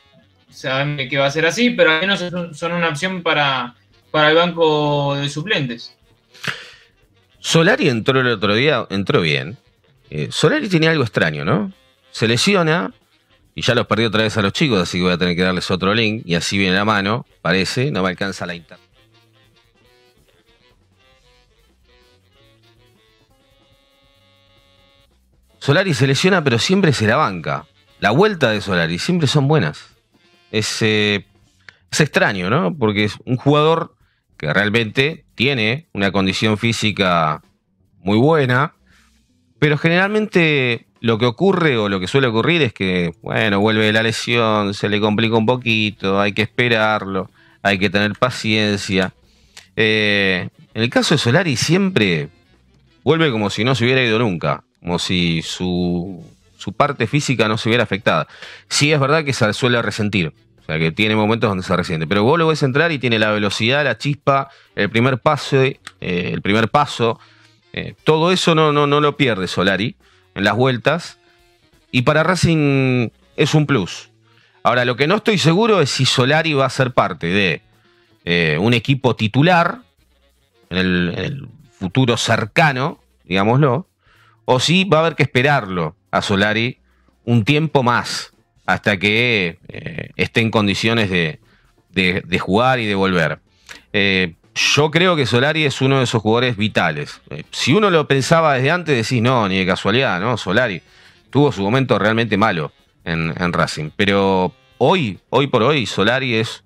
[0.54, 2.24] Saben que va a ser así, pero al menos
[2.56, 3.74] son una opción para,
[4.12, 5.96] para el banco de suplentes.
[7.40, 9.58] Solari entró el otro día, entró bien.
[10.10, 11.72] Eh, Solari tenía algo extraño, ¿no?
[12.12, 12.92] Se lesiona
[13.56, 15.42] y ya los perdió otra vez a los chicos, así que voy a tener que
[15.42, 18.88] darles otro link y así viene la mano, parece, no me alcanza la internet.
[25.58, 27.66] Solari se lesiona, pero siempre se la banca.
[27.98, 29.93] La vuelta de Solari siempre son buenas.
[30.50, 31.26] Es, eh,
[31.90, 32.76] es extraño, ¿no?
[32.76, 33.96] Porque es un jugador
[34.36, 37.42] que realmente tiene una condición física
[37.98, 38.74] muy buena,
[39.58, 44.02] pero generalmente lo que ocurre o lo que suele ocurrir es que, bueno, vuelve la
[44.02, 47.30] lesión, se le complica un poquito, hay que esperarlo,
[47.62, 49.12] hay que tener paciencia.
[49.76, 52.28] Eh, en el caso de Solari siempre
[53.02, 56.22] vuelve como si no se hubiera ido nunca como si su,
[56.64, 58.26] su parte física no se hubiera afectada.
[58.68, 62.06] Sí es verdad que se suele resentir, o sea que tiene momentos donde se resiente,
[62.06, 65.78] pero vos lo ves entrar y tiene la velocidad, la chispa, el primer paso, eh,
[66.00, 67.20] el primer paso,
[67.74, 69.96] eh, todo eso no, no, no lo pierde Solari
[70.34, 71.18] en las vueltas,
[71.90, 74.10] y para Racing es un plus.
[74.62, 77.60] Ahora, lo que no estoy seguro es si Solari va a ser parte de
[78.24, 79.82] eh, un equipo titular
[80.70, 81.48] en el
[81.78, 83.86] futuro cercano, digámoslo,
[84.46, 86.78] o si va a haber que esperarlo a Solari
[87.24, 88.32] un tiempo más
[88.66, 91.40] hasta que eh, esté en condiciones de,
[91.90, 93.40] de- jugar y de volver.
[93.92, 97.20] Eh, yo creo que Solari es uno de esos jugadores vitales.
[97.30, 100.36] Eh, si uno lo pensaba desde antes, decís, no, ni de casualidad, ¿no?
[100.36, 100.80] Solari
[101.30, 102.72] tuvo su momento realmente malo
[103.04, 103.90] en, en Racing.
[103.96, 106.62] Pero hoy, hoy por hoy, Solari es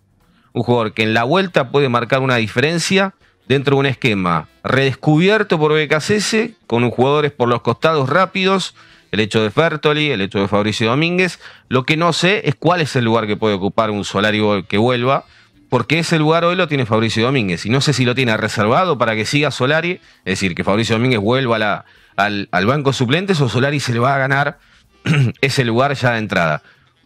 [0.52, 3.14] un jugador que en la vuelta puede marcar una diferencia
[3.48, 8.74] dentro de un esquema redescubierto por BKCS, con jugadores por los costados rápidos,
[9.10, 11.40] el hecho de Fertoli, el hecho de Fabricio Domínguez.
[11.68, 14.78] Lo que no sé es cuál es el lugar que puede ocupar un Solari que
[14.78, 15.24] vuelva,
[15.68, 17.66] porque ese lugar hoy lo tiene Fabricio Domínguez.
[17.66, 20.96] Y no sé si lo tiene reservado para que siga Solari, es decir, que Fabricio
[20.96, 21.84] Domínguez vuelva
[22.16, 24.58] al, al banco suplentes o Solari se le va a ganar
[25.40, 26.62] ese lugar ya de entrada.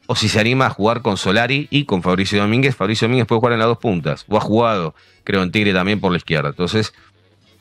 [0.06, 2.76] O si se anima a jugar con Solari y con Fabricio Domínguez.
[2.76, 4.24] Fabricio Domínguez puede jugar en las dos puntas.
[4.28, 6.50] O ha jugado, creo, en Tigre también por la izquierda.
[6.50, 6.92] Entonces,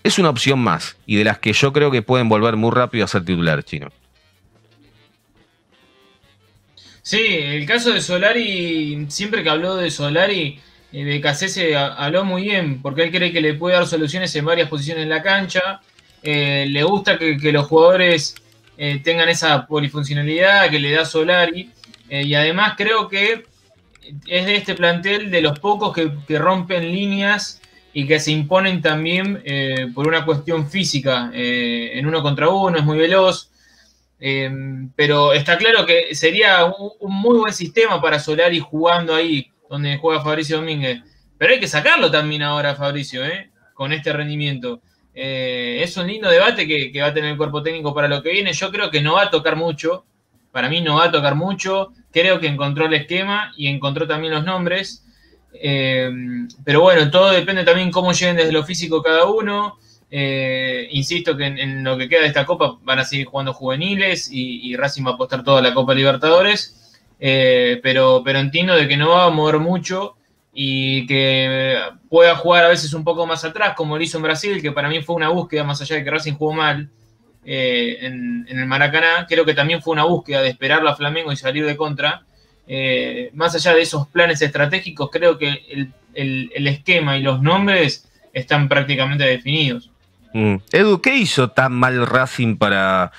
[0.04, 0.97] es una opción más.
[1.06, 3.89] Y de las que yo creo que pueden volver muy rápido a ser titulares, chino.
[7.03, 10.59] Sí, el caso de Solari, siempre que habló de Solari,
[10.93, 14.45] eh, de Cassese habló muy bien, porque él cree que le puede dar soluciones en
[14.45, 15.81] varias posiciones en la cancha.
[16.21, 18.35] Eh, le gusta que, los jugadores
[18.77, 21.71] eh, tengan esa polifuncionalidad que le da Solari.
[22.09, 23.45] Y además creo que
[24.27, 27.61] es de este plantel de los pocos que, que rompen líneas
[27.93, 29.41] y que se imponen también
[29.95, 31.31] por una cuestión física.
[31.33, 33.50] En uno contra uno, es muy veloz.
[34.23, 34.49] Eh,
[34.95, 40.23] pero está claro que sería un, muy buen sistema para Solari jugando ahí, donde juega
[40.23, 41.02] Fabricio Domínguez.
[41.37, 43.50] Pero hay que sacarlo también ahora, Fabricio, ¿eh?
[43.73, 44.79] con este rendimiento.
[45.13, 48.31] Eh, es un lindo debate que, va a tener el cuerpo técnico para lo que
[48.31, 48.54] viene.
[48.54, 50.06] Yo creo que no va a tocar mucho.
[50.52, 51.93] Para mí no va a tocar mucho.
[52.12, 55.06] Creo que encontró el esquema y encontró también los nombres.
[55.54, 56.10] Eh,
[56.63, 59.79] pero bueno, todo depende también cómo lleguen desde lo físico cada uno.
[60.13, 64.29] Eh, insisto que en, lo que queda de esta Copa van a seguir jugando juveniles
[64.29, 66.99] y, y Racing va a apostar toda la Copa Libertadores.
[67.19, 70.15] Eh, pero, pero entiendo de que no va a mover mucho
[70.53, 74.62] y que pueda jugar a veces un poco más atrás, como lo hizo en Brasil,
[74.62, 76.89] que para mí fue una búsqueda, más allá de que Racing jugó mal
[77.45, 81.37] eh, en, el Maracaná, creo que también fue una búsqueda de esperarlo a Flamengo y
[81.37, 82.23] salir de contra.
[83.33, 85.47] Más allá de esos planes estratégicos, creo que
[86.13, 89.90] el- el esquema y los nombres están prácticamente definidos.
[90.34, 90.56] Mm.
[90.71, 93.12] Edu, ¿qué hizo tan mal Racing para,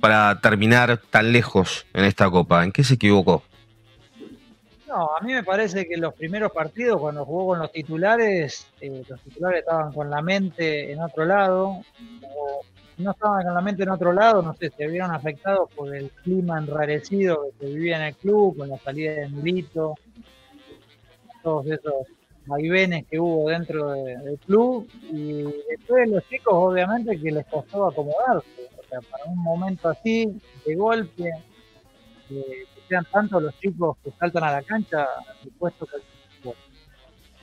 [0.00, 2.64] para terminar tan lejos en esta copa?
[2.64, 3.42] ¿En qué se equivocó?
[4.86, 9.04] No, a mí me parece que los primeros partidos, cuando jugó con los titulares, eh,
[9.08, 11.82] los titulares estaban con la mente en otro lado,
[12.22, 12.60] o
[12.96, 15.94] si no estaban con la mente en otro lado, no sé, se vieron afectados por
[15.94, 19.94] el clima enrarecido que se vivía en el club, con la salida de Milito,
[21.44, 22.08] todos esos
[22.50, 27.86] vaivenes que hubo dentro de- del club, y después los chicos obviamente que les costó
[27.86, 30.26] acomodarse, o sea, para un momento así,
[30.66, 31.30] de golpe,
[32.28, 35.72] que, que sean tantos los chicos que saltan a la cancha al fútbol.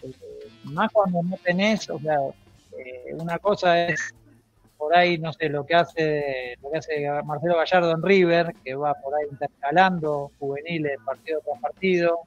[0.04, 0.10] Eh,
[0.66, 2.18] más cuando no tenés, o sea,
[2.78, 4.14] eh, una cosa es
[4.78, 8.76] por ahí, no sé, lo que hace lo que hace Marcelo Gallardo en River, que
[8.76, 12.20] va por ahí intercalando juveniles partido tras partido,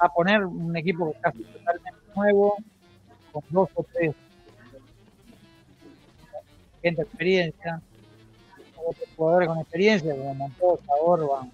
[0.00, 2.56] a poner un equipo casi totalmente nuevo,
[3.32, 4.12] con dos o tres
[6.82, 7.80] gente experiencia,
[8.86, 11.52] otros jugadores con experiencia, como Montoya, Orban,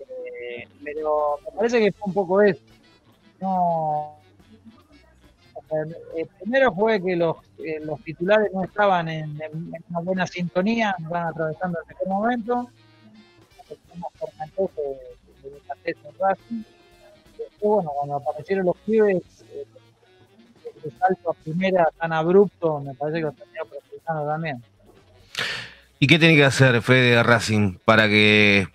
[0.00, 2.60] eh, pero me parece que fue un poco eso.
[3.40, 4.14] No,
[6.16, 10.26] Eh, primero fue que los, eh, los titulares no estaban en, en- en una buena
[10.26, 12.70] sintonía, estaban atravesando el mejor momento.
[15.66, 15.96] Catés
[17.58, 19.64] Después, bueno, cuando aparecieron los pibes, eh,
[20.84, 24.62] el salto a primera tan abrupto, me parece que lo tenía perjudicando también.
[25.98, 28.68] ¿Y qué tiene que hacer Fede Racing para que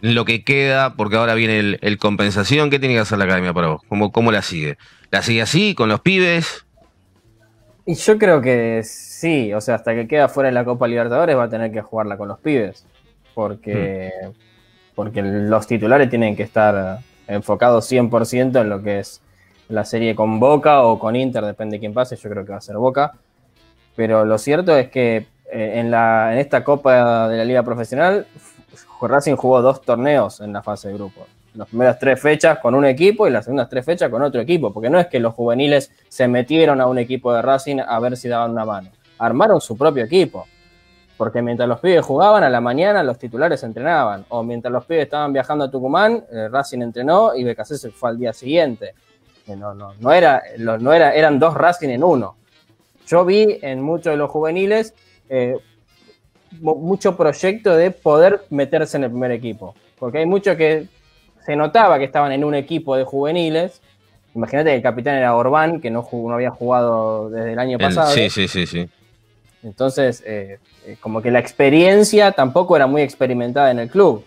[0.00, 3.52] lo que queda, porque ahora viene el, el compensación, qué tiene que hacer la academia
[3.52, 3.82] para vos?
[3.86, 4.78] ¿Cómo, ¿Cómo la sigue?
[5.10, 6.64] ¿La sigue así, con los pibes?
[7.84, 11.36] Y yo creo que sí, o sea, hasta que queda fuera de la Copa Libertadores
[11.36, 12.86] va a tener que jugarla con los pibes.
[13.34, 14.10] Porque,
[14.94, 19.20] porque los titulares tienen que estar enfocados 100% en lo que es
[19.68, 22.58] la serie con Boca o con Inter, depende de quién pase, yo creo que va
[22.58, 23.14] a ser Boca.
[23.96, 25.16] Pero lo cierto es que
[25.50, 28.26] eh, en, la, en esta Copa de la Liga Profesional,
[29.00, 31.26] Racing jugó dos torneos en la fase de grupo.
[31.54, 34.72] Las primeras tres fechas con un equipo y las segundas tres fechas con otro equipo,
[34.72, 38.16] porque no es que los juveniles se metieron a un equipo de Racing a ver
[38.16, 38.90] si daban una mano.
[39.18, 40.46] Armaron su propio equipo.
[41.22, 44.24] Porque mientras los pibes jugaban a la mañana, los titulares entrenaban.
[44.30, 48.10] O mientras los pibes estaban viajando a Tucumán, eh, Racing entrenó y BKC se fue
[48.10, 48.94] al día siguiente.
[49.46, 52.34] Eh, No, no, no, era, no era, eran dos Racing en uno.
[53.06, 54.94] Yo vi en muchos de los juveniles
[55.28, 55.54] eh,
[56.60, 59.76] mu- mucho proyecto de poder meterse en el primer equipo.
[60.00, 60.88] Porque hay muchos que
[61.46, 63.80] se notaba que estaban en un equipo de juveniles.
[64.34, 67.76] Imagínate que el capitán era Orbán, que no, jugó- no había jugado desde el año
[67.78, 68.10] El- pasado.
[68.10, 68.88] sí, sí, sí, sí.
[69.62, 70.58] Entonces, eh,
[71.00, 74.24] como que la experiencia tampoco era muy experimentada en el club.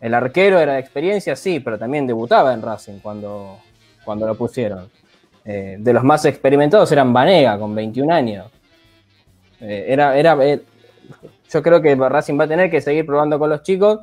[0.00, 3.58] El arquero era de experiencia, sí, pero también debutaba en Racing cuando,
[4.04, 4.88] cuando lo pusieron.
[5.44, 8.50] Eh, de los más experimentados eran Vanega, con 21 años.
[9.60, 10.62] Eh, era, era, eh,
[11.50, 14.00] yo creo que Racing va a tener que seguir probando con los chicos,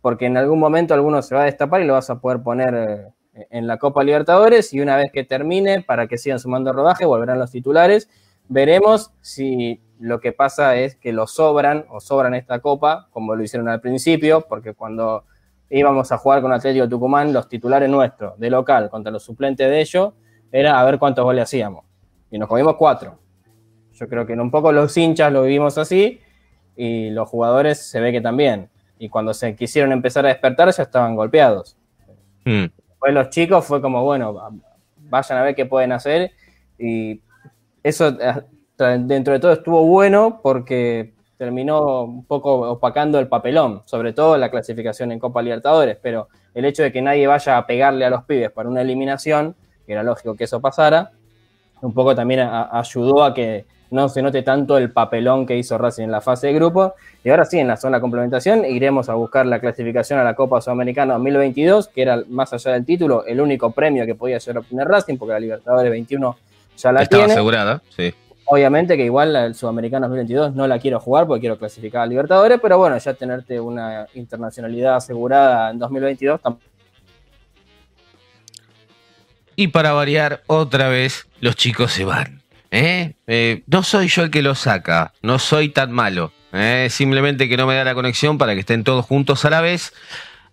[0.00, 3.12] porque en algún momento alguno se va a destapar y lo vas a poder poner
[3.32, 7.38] en la Copa Libertadores, y una vez que termine, para que sigan sumando rodaje, volverán
[7.38, 8.08] los titulares
[8.50, 13.42] veremos si lo que pasa es que lo sobran o sobran esta copa, como lo
[13.42, 15.24] hicieron al principio, porque cuando
[15.68, 19.80] íbamos a jugar con Atlético Tucumán, los titulares nuestros de local contra los suplentes de
[19.80, 20.14] ellos,
[20.50, 21.84] era a ver cuántos goles hacíamos.
[22.30, 23.18] Y nos comimos cuatro.
[23.92, 26.20] Yo creo que en un poco los hinchas lo vivimos así
[26.76, 28.68] y los jugadores se ve que también.
[28.98, 31.76] Y cuando se quisieron empezar a despertar ya estaban golpeados.
[32.44, 32.64] Mm.
[32.88, 34.50] Después los chicos fue como, bueno, va-
[35.10, 36.32] vayan a ver qué pueden hacer.
[36.78, 37.20] Y
[37.82, 38.42] eso eh,
[38.86, 44.50] dentro de todo estuvo bueno porque terminó un poco opacando el papelón, sobre todo la
[44.50, 48.24] clasificación en Copa Libertadores, pero el hecho de que nadie vaya a pegarle a los
[48.24, 49.54] pibes para una eliminación,
[49.86, 51.12] que era lógico que eso pasara,
[51.80, 55.76] un poco también a- ayudó a que no se note tanto el papelón que hizo
[55.78, 56.94] Racing en la fase de grupo.
[57.24, 60.34] Y ahora sí, en la zona de complementación, iremos a buscar la clasificación a la
[60.34, 64.58] Copa Sudamericana 2022, que era, más allá del título, el único premio que podía llegar
[64.58, 66.36] a obtener Racing, porque la Libertadores 21
[66.76, 67.32] ya la Estaba tiene.
[67.32, 68.14] asegurada, sí.
[68.52, 72.58] Obviamente que igual del Sudamericano 2022 no la quiero jugar porque quiero clasificar a Libertadores,
[72.60, 76.66] pero bueno, ya tenerte una internacionalidad asegurada en 2022 tampoco.
[79.54, 82.42] Y para variar, otra vez, los chicos se van.
[82.72, 83.14] ¿eh?
[83.28, 86.32] Eh, no soy yo el que los saca, no soy tan malo.
[86.52, 86.88] ¿eh?
[86.90, 89.92] Simplemente que no me da la conexión para que estén todos juntos a la vez.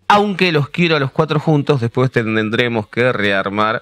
[0.07, 3.81] Aunque los quiero a los cuatro juntos, después tendremos que rearmar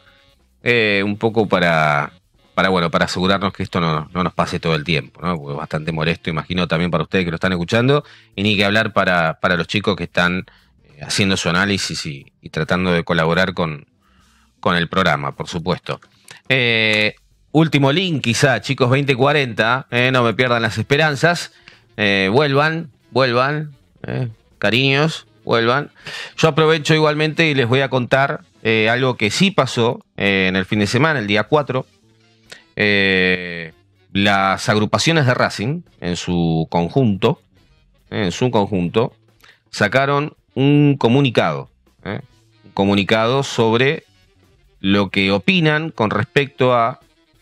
[0.64, 2.14] eh, un poco para,
[2.56, 5.38] para, bueno, para asegurarnos que esto no, no nos pase todo el tiempo, ¿no?
[5.38, 8.94] Porque bastante molesto, imagino también para ustedes que lo están escuchando, y ni que hablar
[8.94, 10.46] para, para los chicos que están
[10.86, 13.86] eh, haciendo su análisis y, tratando de colaborar con,
[14.62, 16.00] con el programa, por supuesto.
[16.48, 17.16] Eh,
[17.52, 21.52] último link, quizá, chicos 2040, eh, no me pierdan las esperanzas.
[21.98, 23.74] Eh, vuelvan, vuelvan,
[24.60, 25.92] cariños, vuelvan.
[26.38, 28.42] Yo aprovecho igualmente y les voy a contar
[28.90, 31.86] algo que sí pasó en el fin de semana, el día 4.
[32.76, 33.74] Eh,
[34.12, 37.42] las agrupaciones de Racing, en su conjunto,
[38.10, 39.14] eh, en su conjunto,
[39.72, 41.70] sacaron un comunicado.
[42.04, 42.22] eh,
[42.64, 44.04] un comunicado sobre
[44.80, 47.00] lo que opinan con respecto a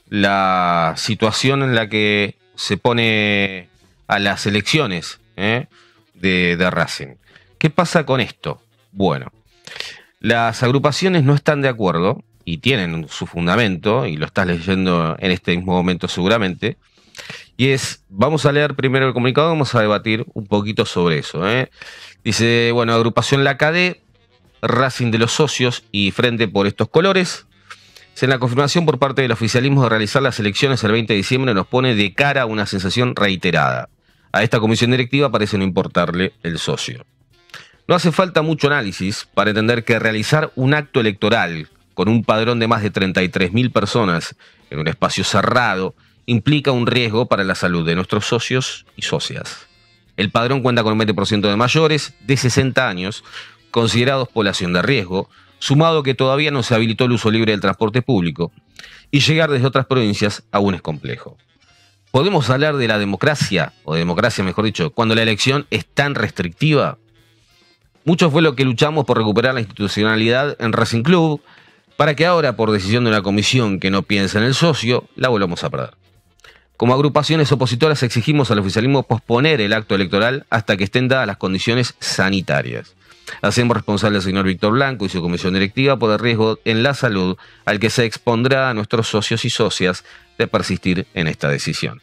[0.10, 3.68] la situación en la que se pone
[4.08, 7.16] a las elecciones de Racing.
[7.58, 8.62] ¿Qué pasa con esto?
[8.92, 9.32] Bueno,
[10.20, 15.32] las agrupaciones no están de acuerdo y tienen su fundamento, y lo estás leyendo en
[15.32, 16.78] este mismo momento seguramente,
[17.58, 21.48] y es, vamos a leer primero el comunicado, vamos a debatir un poquito sobre eso.
[21.48, 21.70] ¿eh?
[22.24, 24.02] Dice, bueno, agrupación La KD,
[24.62, 27.46] Racing de los socios y Frente por estos colores.
[28.22, 31.54] En la confirmación por parte del oficialismo de realizar las elecciones el 20 de diciembre
[31.54, 33.90] nos pone de cara una sensación reiterada.
[34.32, 37.06] A esta comisión directiva parece no importarle el socio.
[37.86, 42.60] No hace falta mucho análisis para entender que realizar un acto electoral con un padrón
[42.60, 44.36] de más de 33.000 personas
[44.70, 49.68] en un espacio cerrado implica un riesgo para la salud de nuestros socios y socias.
[50.16, 53.24] El padrón cuenta con un 20% de mayores de 60 años,
[53.72, 55.30] considerados población de riesgo,
[55.60, 58.52] sumado que todavía no se habilitó el uso libre del transporte público,
[59.12, 61.38] y llegar desde otras provincias aún es complejo.
[62.12, 66.16] ¿Podemos hablar de la democracia, o de democracia mejor dicho, cuando la elección es tan
[66.16, 67.00] restrictiva?
[68.06, 71.42] Mucho fue lo que luchamos por recuperar la institucionalidad en Racing Club,
[71.98, 75.30] para que ahora, por decisión de una comisión que no piensa en el socio, la
[75.30, 75.92] volvamos a perder.
[76.78, 81.38] Como agrupaciones opositoras exigimos al oficialismo posponer el acto electoral hasta que estén dadas las
[81.38, 82.96] condiciones sanitarias.
[83.42, 86.94] Hacemos responsable al señor Víctor Blanco y su comisión directiva por el riesgo en la
[86.94, 90.04] salud al que se expondrá a nuestros socios y socias
[90.38, 92.02] de persistir en esta decisión.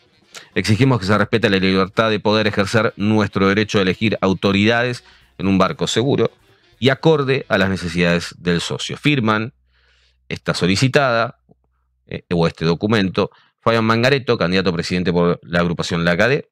[0.54, 5.04] Exigimos que se respete la libertad de poder ejercer nuestro derecho a elegir autoridades
[5.38, 6.30] en un barco seguro
[6.78, 8.96] y acorde a las necesidades del socio.
[8.96, 9.52] Firman
[10.30, 11.40] esta solicitada
[12.06, 16.48] eh, o este documento Fabián Mangareto, candidato presidente por la agrupación La CADE,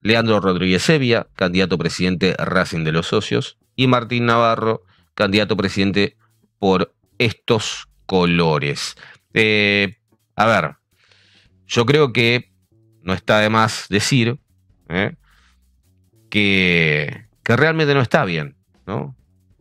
[0.00, 4.82] Leandro Rodríguez Sevilla, candidato presidente Racing de los Socios, y Martín Navarro,
[5.14, 6.16] candidato presidente
[6.58, 8.96] por estos colores.
[9.34, 9.98] Eh,
[10.34, 10.76] a ver,
[11.66, 12.50] yo creo que
[13.02, 14.38] no está de más decir
[14.88, 15.14] eh,
[16.30, 18.56] que, que, realmente no está bien,
[18.86, 19.16] ¿no?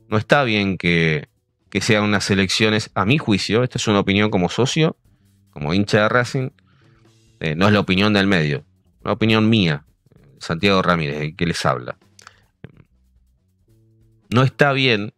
[0.07, 1.27] No está bien que,
[1.77, 4.97] que sean unas elecciones, a mi juicio, esta es una opinión como socio,
[5.51, 6.49] como hincha de Racing,
[7.39, 8.65] eh, no es la opinión del medio,
[9.03, 9.85] una opinión mía,
[10.39, 11.95] Santiago Ramírez, que les habla.
[14.31, 15.13] No está bien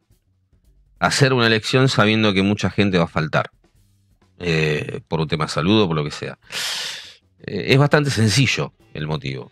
[1.00, 3.52] hacer una elección sabiendo que mucha gente va a faltar,
[4.38, 6.40] eh, por un tema de salud o por lo que sea.
[7.40, 9.50] Eh, es bastante sencillo el motivo.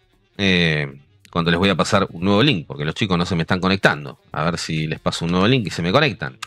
[1.31, 3.61] cuando les voy a pasar un nuevo link, porque los chicos no se me están
[3.61, 4.19] conectando.
[4.33, 6.37] A ver si les paso un nuevo link y se me conectan.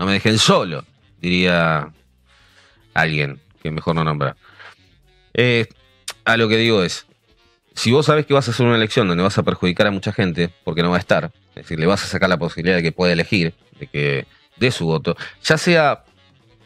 [0.00, 0.82] No me dejen solo,
[1.20, 1.92] diría
[2.94, 4.34] alguien que mejor no nombrar.
[5.34, 5.66] Eh,
[6.24, 7.04] a lo que digo es,
[7.74, 10.14] si vos sabés que vas a hacer una elección donde vas a perjudicar a mucha
[10.14, 12.82] gente porque no va a estar, es decir, le vas a sacar la posibilidad de
[12.82, 14.26] que pueda elegir, de que
[14.56, 16.02] dé su voto, ya sea,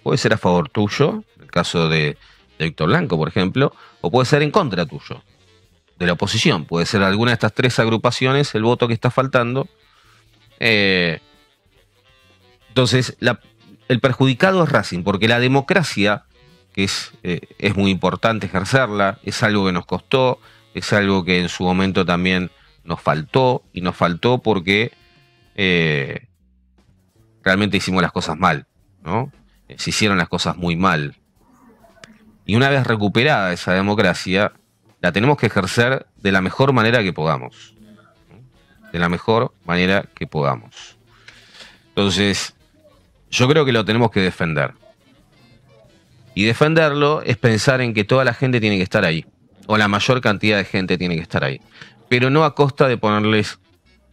[0.04, 2.16] puede ser a favor tuyo, en el caso de,
[2.60, 5.24] Víctor Blanco, por ejemplo, o puede ser en contra tuyo,
[5.98, 9.66] de la oposición, puede ser alguna de estas tres agrupaciones el voto que está faltando.
[10.60, 11.18] Eh,
[12.74, 13.16] entonces,
[13.86, 16.24] el perjudicado es Racing, porque la democracia
[16.72, 20.40] que es, eh, es muy importante ejercerla, es algo que nos costó,
[20.74, 22.50] es algo que en su momento también
[22.82, 24.90] nos faltó, y nos faltó porque
[25.54, 26.26] eh,
[27.44, 28.66] realmente hicimos las cosas mal,
[29.04, 29.30] ¿no?
[29.76, 31.14] Se hicieron las cosas muy mal.
[32.44, 34.52] Y una vez recuperada esa democracia,
[35.00, 37.76] la tenemos que ejercer de la mejor manera que podamos.
[38.92, 40.98] De la mejor manera que podamos.
[41.94, 42.53] Entonces,
[43.34, 44.74] yo creo que lo tenemos que defender.
[46.34, 49.26] Y defenderlo es pensar en que toda la gente tiene que estar ahí,
[49.66, 51.60] o la mayor cantidad de gente tiene que estar ahí,
[52.08, 53.58] pero no a costa de ponerles,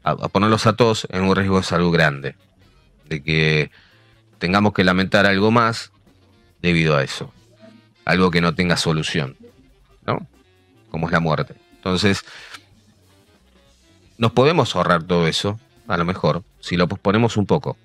[0.04, 2.36] a, ponerlos a todos en un riesgo de salud grande,
[3.10, 3.72] de que
[4.40, 5.92] tengamos que lamentar algo más
[6.62, 7.32] debido a eso,
[8.06, 9.38] algo que no tenga solución,
[10.06, 10.28] ¿no?
[10.90, 11.56] Como es la muerte.
[11.76, 12.24] Entonces,
[14.18, 17.78] nos podemos ahorrar todo eso, a lo mejor, si lo posponemos un poco.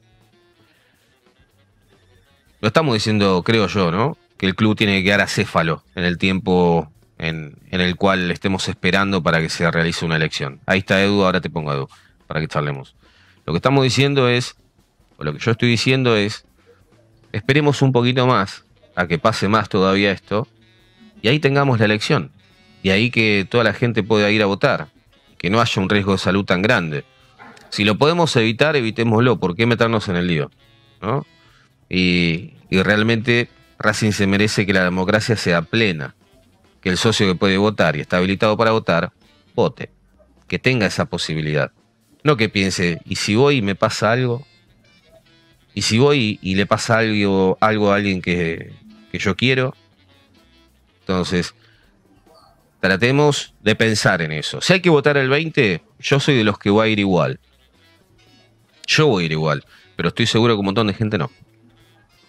[2.60, 4.16] Lo estamos diciendo, creo yo, ¿no?
[4.36, 9.22] que el club tiene que quedar acéfalo en el tiempo en, el cual estemos esperando
[9.22, 10.60] para que se realice una elección.
[10.66, 11.88] Ahí está Edu, ahora te pongo Edu,
[12.26, 12.94] para que charlemos.
[13.46, 14.56] Lo que estamos diciendo es,
[15.16, 16.44] o lo que yo estoy diciendo es,
[17.32, 20.46] esperemos un poquito más a que pase más todavía esto,
[21.22, 22.30] y ahí tengamos la elección.
[22.82, 24.88] Y ahí que toda la gente pueda ir a votar,
[25.38, 27.04] que no haya un riesgo de salud tan grande.
[27.70, 29.38] Si lo podemos evitar, evitémoslo.
[29.38, 30.50] ¿Por qué meternos en el lío?
[31.02, 31.26] ¿No?
[31.88, 36.14] Y, realmente Racing se merece que la democracia sea plena,
[36.80, 39.12] que el socio que puede votar y está habilitado para votar,
[39.54, 39.90] vote,
[40.48, 41.72] que tenga esa posibilidad.
[42.22, 44.46] No que piense, ¿y si voy y me pasa algo?
[45.74, 48.72] ¿Y si voy y, le pasa algo, algo a alguien que,
[49.12, 49.74] que yo quiero?
[51.00, 51.54] Entonces,
[52.80, 54.60] tratemos de pensar en eso.
[54.60, 57.38] Si hay que votar el 20, yo soy de los que voy a ir igual.
[58.86, 59.64] Yo voy a ir igual,
[59.96, 61.30] pero estoy seguro que un montón de gente no.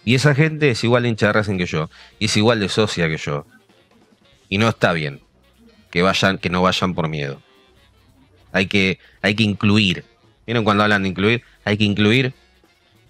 [0.08, 1.90] Y esa gente es igual de hincha de Racing que yo.
[2.18, 3.44] Y es igual de socia que yo.
[4.48, 5.20] Y no está bien
[5.90, 7.42] que vayan, que no vayan por miedo.
[8.52, 10.06] Hay que, hay que incluir.
[10.46, 11.42] ¿Vieron cuando hablan de incluir?
[11.62, 12.32] Hay que incluir.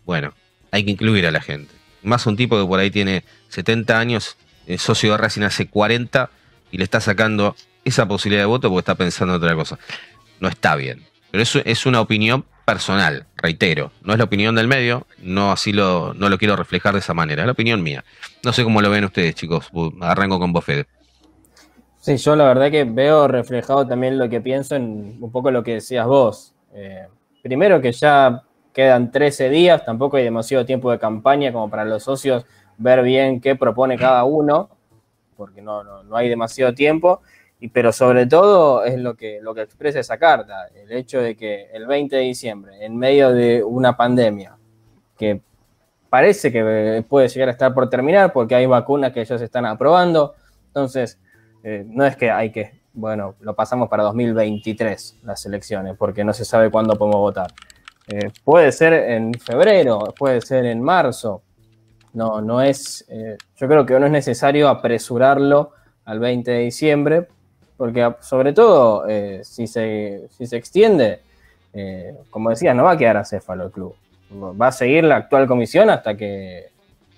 [0.07, 0.35] Bueno,
[0.73, 1.73] hay que incluir a la gente.
[2.03, 4.37] Más un tipo que por ahí tiene 70 años,
[4.67, 6.29] es socio de Racing hace 40
[6.73, 9.79] y le está sacando esa posibilidad de voto porque está pensando en otra cosa.
[10.41, 11.07] No está bien.
[11.31, 13.93] Pero eso es una opinión personal, reitero.
[14.03, 17.15] No es la opinión del medio, no así lo, no lo quiero reflejar de esa
[17.15, 18.05] manera, es la opinión mía.
[18.45, 19.71] No sé cómo lo ven ustedes, chicos.
[20.03, 20.85] Arranco con vos, Fede.
[21.97, 25.65] Sí, yo la verdad que veo reflejado también lo que pienso en un poco lo
[25.65, 26.55] que decías vos.
[26.75, 27.07] Eh,
[27.43, 28.43] primero que ya
[28.75, 32.45] quedan 13 días, tampoco hay demasiado tiempo de campaña como para los socios
[32.77, 34.69] ver bien qué propone cada uno,
[35.39, 37.23] porque no, no, hay demasiado tiempo.
[37.61, 41.37] Y, pero sobre todo es lo que, lo que expresa esa carta, el hecho de
[41.37, 44.57] que el 20 de diciembre, en medio de una pandemia
[45.17, 45.41] que
[46.09, 49.67] parece que puede llegar a estar por terminar porque hay vacunas que ya se están
[49.67, 50.35] aprobando,
[50.69, 51.19] entonces
[51.63, 56.33] eh, no es que hay que, bueno, lo pasamos para 2023 las elecciones, porque no
[56.33, 57.53] se sabe cuándo podemos votar.
[58.07, 61.43] Eh, puede ser en febrero, puede ser en marzo.
[62.15, 65.73] No, no es, eh, yo creo que no es necesario apresurarlo
[66.05, 67.29] al 20 de diciembre,
[67.79, 69.07] porque sobre todo
[69.43, 71.21] si, se, si se extiende,
[72.29, 73.95] como decía, no va a quedar acéfalo el club.
[74.61, 76.67] Va a seguir la actual comisión hasta que,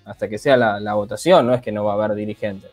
[0.04, 2.70] hasta que sea la, la votación, no es que no va a haber dirigentes.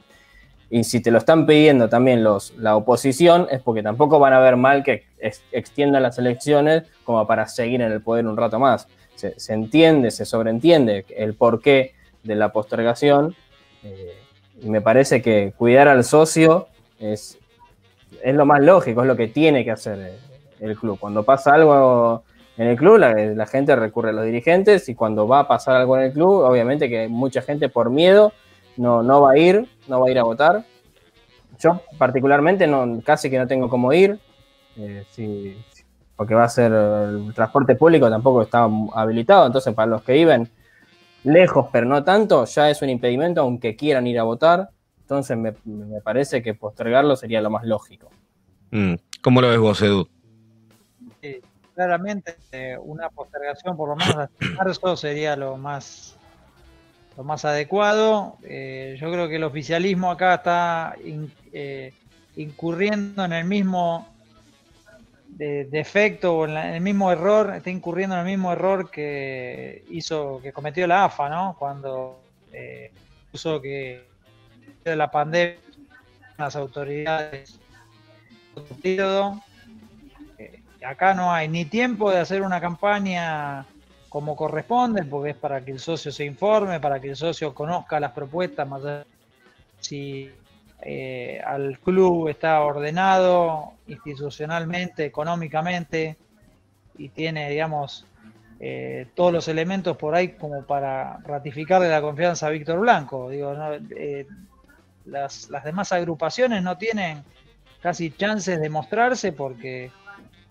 [0.70, 4.40] Y si te lo están pidiendo también los, la oposición, es porque tampoco van a
[4.40, 5.06] ver mal que
[5.52, 8.88] extiendan las elecciones como para seguir en el poder un rato más.
[9.16, 13.36] Se, entiende, se sobreentiende el porqué de la postergación.
[13.84, 14.18] Eh,
[14.62, 16.68] y me parece que cuidar al socio
[17.00, 17.38] es,
[18.24, 20.20] es lo más lógico, es lo que tiene que hacer
[20.59, 20.99] el, club.
[20.99, 22.24] Cuando pasa algo
[22.57, 25.76] en el club, la, la, gente recurre a los dirigentes y cuando va a pasar
[25.76, 28.34] algo en el club, obviamente que mucha gente por miedo
[28.78, 30.63] no, no va a ir, no va a ir a votar.
[31.59, 34.20] Yo particularmente no, casi que no tengo cómo ir,
[34.78, 35.57] eh,
[36.15, 40.49] porque va a ser el transporte público tampoco está habilitado, entonces para los que viven
[41.24, 44.70] lejos pero no tanto, ya es un impedimento aunque quieran ir a votar,
[45.08, 45.53] entonces me,
[46.01, 48.10] parece que postergarlo sería lo más lógico.
[48.72, 50.10] Mm, ¿Cómo lo ves vos, Edu?
[51.74, 56.18] claramente eh, una postergación por lo menos hasta marzo sería lo más
[57.16, 58.38] lo más adecuado.
[58.43, 60.95] Eh, yo creo que el oficialismo acá está
[61.53, 61.93] eh,
[62.36, 64.08] incurriendo en el mismo
[65.38, 70.51] defecto o en, el mismo error, está incurriendo en el mismo error que hizo, que
[70.51, 71.55] cometió la AFA, ¿no?
[71.60, 72.20] Cuando
[72.51, 72.91] eh,
[73.32, 74.03] puso que
[74.84, 75.57] de la pandemia
[76.38, 77.59] las autoridades
[78.82, 79.41] periodo.
[80.86, 83.65] acá no hay ni tiempo de hacer una campaña
[84.09, 87.99] como corresponde, porque es para que el socio se informe, para que el socio conozca
[87.99, 88.82] las propuestas, más
[89.80, 90.32] si
[90.82, 96.18] eh, al club está ordenado institucionalmente, económicamente,
[96.97, 98.05] y tiene, digamos,
[98.59, 103.30] eh, todos los elementos por ahí como para ratificarle la confianza a Víctor Blanco.
[103.30, 103.53] Digo,
[103.95, 104.26] eh,
[105.08, 107.24] las, las demás agrupaciones no tienen
[107.82, 109.91] casi chances de mostrarse porque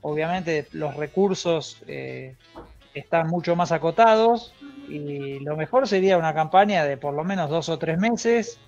[0.00, 1.82] obviamente los recursos
[2.94, 4.54] están mucho más acotados
[4.88, 8.58] y lo mejor sería una campaña de por lo menos dos o tres meses,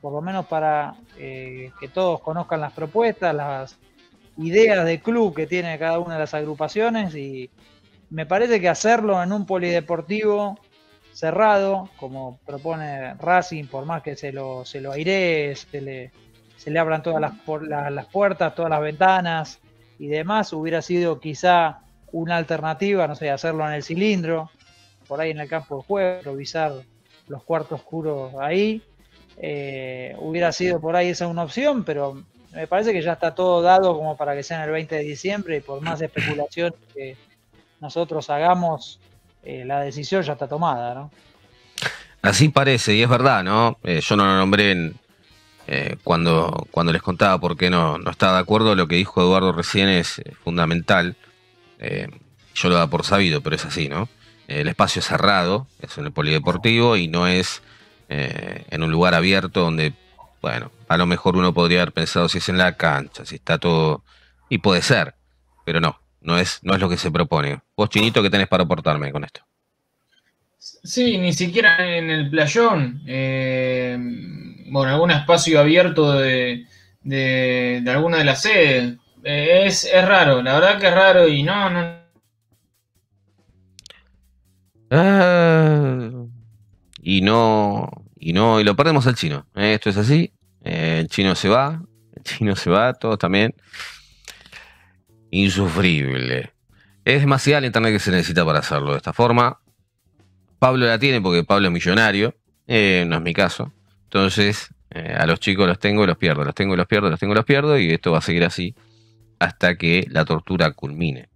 [0.00, 3.78] por lo menos para eh, que todos conozcan las propuestas, las
[4.36, 7.50] ideas de club que tiene cada una de las agrupaciones y
[8.10, 10.58] me parece que hacerlo en un polideportivo
[11.14, 16.10] cerrado, como propone Racing, por más que se lo, se lo airee, se le,
[16.56, 17.32] se le abran todas las,
[17.92, 19.60] las puertas, todas las ventanas
[19.98, 21.78] y demás, hubiera sido quizá
[22.12, 24.50] una alternativa, no sé, hacerlo en el cilindro,
[25.06, 26.72] por ahí en el campo de juego, improvisar
[27.28, 28.82] los cuartos oscuros ahí.
[29.36, 33.62] Eh, hubiera sido por ahí esa una opción, pero me parece que ya está todo
[33.62, 37.16] dado como para que sea en el 20 de diciembre y por más especulación que
[37.80, 39.00] nosotros hagamos,
[39.44, 41.10] eh, la decisión ya está tomada, ¿no?
[42.22, 43.78] Así parece, y es verdad, ¿no?
[43.84, 44.96] Eh, yo no lo nombré en,
[46.02, 49.52] cuando, cuando les contaba por qué no, no estaba de acuerdo, lo que dijo Eduardo
[49.52, 51.16] recién es fundamental.
[51.78, 52.08] Eh,
[52.54, 54.08] yo lo da por sabido, pero es así, ¿no?
[54.48, 57.62] El espacio es cerrado, es en el polideportivo y no es
[58.08, 59.92] eh, en un lugar abierto donde,
[60.40, 63.58] bueno, a lo mejor uno podría haber pensado si es en la cancha, si está
[63.58, 64.02] todo.
[64.48, 65.14] Y puede ser,
[65.64, 67.60] pero no, no es, no es lo que se propone.
[67.76, 69.42] Vos, Chinito, ¿qué tenés para aportarme con esto?
[70.58, 73.02] Sí, ni siquiera en el playón.
[73.06, 73.96] Eh,
[74.70, 76.66] bueno, algún espacio abierto de,
[77.02, 81.42] de, de alguna de las sedes es, es raro, la verdad que es raro y
[81.42, 82.04] no, no.
[84.90, 86.10] Ah,
[87.02, 89.46] y no, y no, y lo perdemos al chino.
[89.54, 89.74] ¿eh?
[89.74, 90.32] Esto es así.
[90.62, 91.82] Eh, el chino se va,
[92.14, 93.54] el chino se va, todos también.
[95.34, 96.52] Insufrible.
[97.04, 99.58] Es demasiada la internet que se necesita para hacerlo de esta forma.
[100.58, 102.34] Pablo la tiene porque Pablo es millonario.
[102.66, 103.72] Eh, no es mi caso.
[104.04, 104.68] Entonces,
[105.18, 107.32] a los chicos los tengo y los pierdo, los tengo y los pierdo, los tengo
[107.32, 107.78] y los pierdo.
[107.78, 108.74] Y esto va a seguir así
[109.38, 111.28] hasta que la tortura culmine.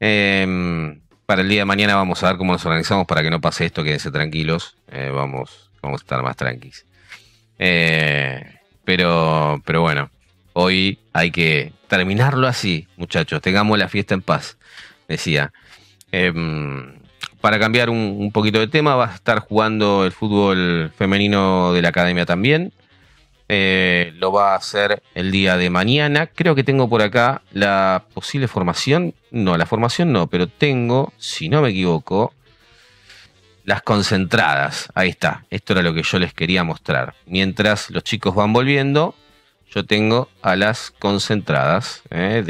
[0.00, 3.40] Em, para el día de mañana vamos a ver cómo nos organizamos para que no
[3.40, 4.76] pase esto, quédense tranquilos.
[4.88, 6.84] Eh, vamos, vamos a estar más tranquilos.
[7.58, 10.10] Eh, pero, pero bueno,
[10.52, 13.40] hoy hay que terminarlo así, muchachos.
[13.42, 14.56] Tengamos la fiesta en paz,
[15.08, 15.52] decía.
[16.10, 16.94] Em,
[17.40, 21.88] para cambiar un, poquito de tema, va a estar jugando el fútbol femenino de la
[21.88, 22.72] academia también.
[23.48, 26.28] Eh, lo va a hacer el día de mañana.
[26.28, 29.14] Creo que tengo por acá la posible formación.
[29.30, 32.32] No, la formación no, pero tengo, si no me equivoco,
[33.64, 34.88] las concentradas.
[34.94, 35.44] Ahí está.
[35.50, 37.14] Esto era lo que yo les quería mostrar.
[37.26, 39.14] Mientras los chicos van volviendo,
[39.74, 42.42] yo tengo a las concentradas eh,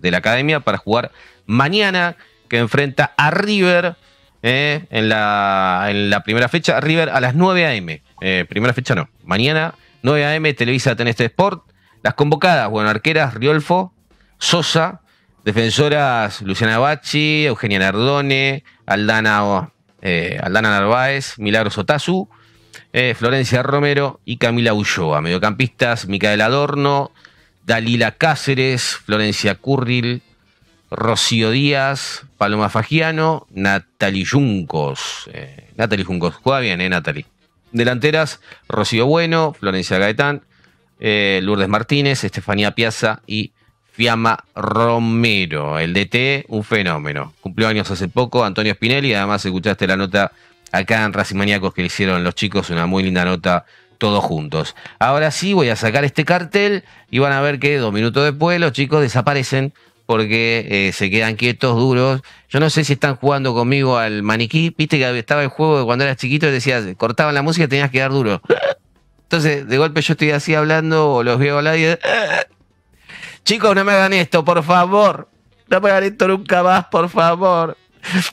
[0.00, 1.10] de, la academia para jugar
[1.46, 2.16] mañana
[2.48, 3.96] que enfrenta a River
[4.42, 6.80] eh, en, la, primera fecha.
[6.80, 8.02] River a las 9 a.m.
[8.20, 9.08] Eh, primera fecha no.
[9.24, 10.54] Mañana 9 a.m.
[10.54, 11.64] Televisa Teneste Sport.
[12.02, 13.94] Las convocadas, bueno, arqueras Riolfo,
[14.38, 15.00] Sosa,
[15.42, 19.70] defensoras Luciana Bacci, Eugenia Nardone, Aldana,
[20.02, 22.28] Aldana Narváez, Milagros Otazu,
[22.94, 25.20] eh, Florencia Romero y Camila Ulloa.
[25.20, 27.10] Mediocampistas, Micael Adorno,
[27.66, 30.22] Dalila Cáceres, Florencia Curril,
[30.92, 35.28] Rocío Díaz, Paloma Fagiano, Natalie Juncos.
[35.32, 37.26] Eh, Natalie Juncos, juega bien, ¿eh, Natalie?
[37.72, 40.42] Delanteras, Rocío Bueno, Florencia Gaetán,
[41.00, 43.50] eh, Lourdes Martínez, Estefanía Piazza y
[43.90, 45.80] Fiamma Romero.
[45.80, 47.34] El DT, un fenómeno.
[47.40, 49.14] Cumplió años hace poco, Antonio Spinelli.
[49.14, 50.30] Además, escuchaste la nota
[50.74, 53.64] acá en Racing Maníacos que le hicieron los chicos, una muy linda nota
[53.98, 54.74] todos juntos.
[54.98, 58.60] Ahora sí, voy a sacar este cartel y van a ver que dos minutos después
[58.60, 59.72] los chicos desaparecen
[60.06, 62.22] porque eh, se quedan quietos, duros.
[62.48, 64.74] Yo no sé si están jugando conmigo al maniquí.
[64.76, 67.68] Viste que estaba el juego de cuando eras chiquito y decías, cortaban la música y
[67.68, 68.42] tenías que dar duro.
[69.22, 71.86] Entonces, de golpe yo estoy así hablando o los veo lado y...
[73.44, 75.28] Chicos, no me hagan esto, por favor.
[75.68, 77.76] No me hagan esto nunca más, por favor.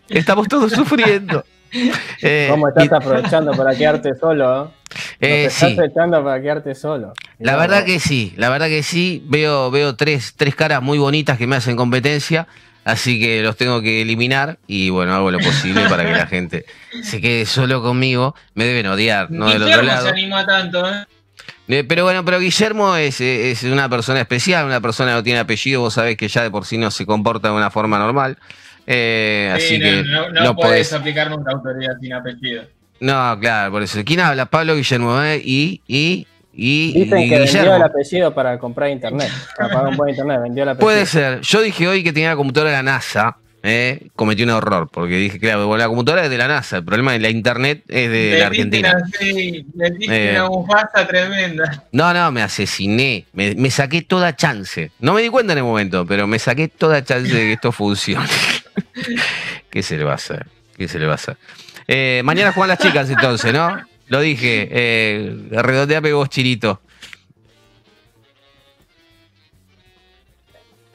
[0.10, 1.46] Estamos todos sufriendo.
[2.24, 2.94] Eh, ¿Cómo estás y...
[2.94, 4.66] aprovechando para quedarte solo?
[4.66, 4.96] ¿eh?
[5.22, 5.74] Eh, estás sí.
[5.74, 7.14] aprovechando para quedarte solo.
[7.40, 9.24] La verdad que sí, la verdad que sí.
[9.28, 12.48] Veo, veo tres, tres caras muy bonitas que me hacen competencia,
[12.86, 16.66] así que los tengo que eliminar y bueno, hago lo posible para que la gente
[17.02, 18.36] se quede solo conmigo.
[18.54, 20.04] Me deben odiar, no del otro lado.
[20.04, 21.06] se anima tanto, ¿eh?
[21.88, 25.80] Pero bueno, pero Guillermo es, es, una persona especial, una persona que no tiene apellido,
[25.80, 28.38] vos sabés que ya de por sí no se comporta de una forma normal.
[28.94, 30.94] Eh, sí, así no, que no, no, no podés podés.
[30.94, 32.64] aplicar nunca autoridad sin apellido.
[33.00, 34.02] No, claro, por eso.
[34.06, 34.46] ¿Quién habla?
[34.46, 35.42] Pablo Guillermo, ¿eh?
[35.44, 37.86] Y, y, y, Dicen y que vendió el Guillermo.
[37.86, 39.30] apellido para comprar internet.
[39.58, 40.86] Para pagar un buen internet, vendió el apellido.
[40.86, 41.42] Puede ser.
[41.42, 43.38] Yo dije hoy que tenía la computadora de la NASA.
[43.64, 44.08] ¿eh?
[44.16, 46.78] Cometí un error, porque dije, claro, bueno, la computadora es de la NASA.
[46.78, 48.92] El problema es la internet es de Le la diste Argentina.
[48.96, 50.42] una- sí, le diste Eh.
[50.42, 51.84] una tremenda.
[51.92, 53.26] No, no, me asesiné.
[53.34, 54.92] Me, me saqué toda chance.
[55.00, 57.72] No me di cuenta en el momento, pero me saqué toda chance de que esto
[57.72, 58.28] funcione.
[59.70, 60.48] ¿Qué se le va a hacer?
[60.78, 61.38] ¿Qué se le va a hacer?
[61.88, 63.86] Eh, mañana juegan las chicas entonces, ¿no?
[64.08, 64.68] Lo dije.
[64.72, 66.82] Eh, redondeame vos, Chirito.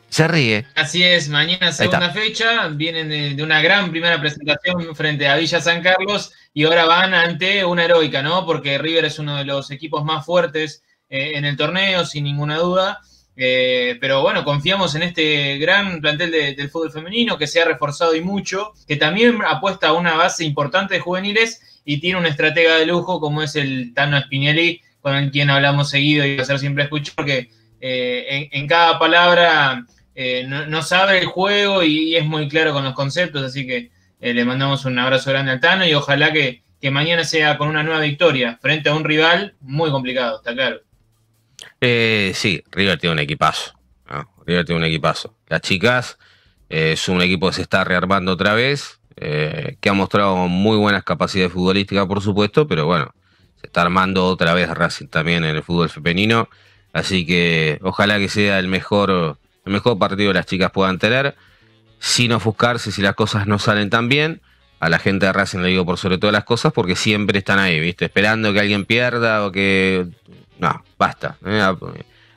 [0.08, 0.66] Se ríe.
[0.74, 5.60] Así es, mañana segunda fecha, vienen de, de una gran primera presentación frente a Villa
[5.60, 8.46] San Carlos y ahora van ante una heroica, ¿no?
[8.46, 12.56] Porque River es uno de los equipos más fuertes eh, en el torneo, sin ninguna
[12.56, 13.00] duda.
[13.36, 17.66] Eh, pero bueno, confiamos en este gran plantel de- del fútbol femenino que se ha
[17.66, 22.26] reforzado y mucho, que también apuesta a una base importante de juveniles y tiene un
[22.26, 26.42] estratega de lujo como es el Tano Spinelli, con el quien hablamos seguido y va
[26.42, 32.16] a ser siempre escuchar, porque eh, en, cada palabra eh, no, sabe el juego y,
[32.16, 35.60] es muy claro con los conceptos, así que eh, le mandamos un abrazo grande al
[35.60, 39.90] Tano y ojalá que mañana sea con una nueva victoria frente a un rival muy
[39.90, 40.85] complicado, está claro.
[41.80, 43.78] Eh, sí, River tiene un equipazo.
[44.10, 44.30] ¿no?
[44.46, 45.36] River tiene un equipazo.
[45.48, 46.18] Las chicas
[46.68, 50.76] eh, es un equipo que se está rearmando otra vez, eh, que ha mostrado muy
[50.76, 53.14] buenas capacidades futbolísticas, por supuesto, pero bueno,
[53.60, 56.48] se está armando otra vez Racing también en el fútbol femenino.
[56.92, 61.36] Así que ojalá que sea el mejor, el mejor partido que las chicas puedan tener,
[61.98, 64.40] sin ofuscarse si las cosas no salen tan bien.
[64.78, 67.58] A la gente de Racing le digo por sobre todas las cosas, porque siempre están
[67.58, 68.06] ahí, ¿viste?
[68.06, 70.06] Esperando que alguien pierda o que
[70.58, 71.36] no, basta.
[71.44, 71.62] ¿eh?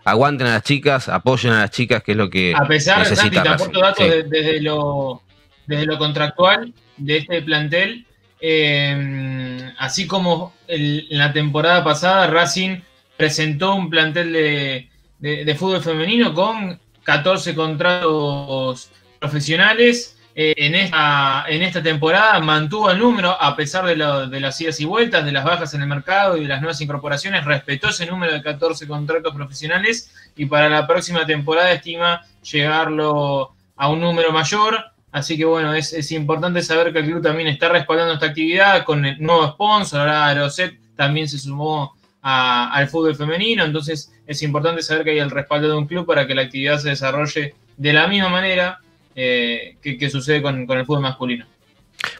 [0.06, 3.32] Aguanten a las chicas, apoyen a las chicas, que es lo que A pesar, Santi,
[3.42, 4.10] te aporto datos Sí.
[4.10, 5.22] de- desde, lo,
[5.68, 8.06] desde lo contractual de este plantel.
[8.42, 12.80] Eh, así como el- en la temporada pasada Racing
[13.18, 14.90] presentó un plantel de,
[15.20, 18.90] de- de fútbol femenino con 14 contratos
[19.20, 20.18] profesionales.
[20.36, 24.60] Eh, en, esta, en esta temporada mantuvo el número a pesar de, lo- de las
[24.62, 27.46] idas y vueltas, de las bajas en el mercado y de las nuevas incorporaciones.
[27.46, 33.90] Respetó ese número de 14 contratos profesionales y para la próxima temporada estima llegarlo a
[33.90, 34.78] un número mayor.
[35.12, 39.06] Así que bueno, es, importante saber que el club también está respaldando esta actividad con
[39.06, 45.04] el nuevo sponsor, ahora Aeroset también se sumó al fútbol femenino, entonces es importante saber
[45.04, 48.08] que hay el respaldo de un club para que la actividad se desarrolle de la
[48.08, 48.80] misma manera
[49.16, 51.46] eh, que, que, sucede con, con el fútbol masculino.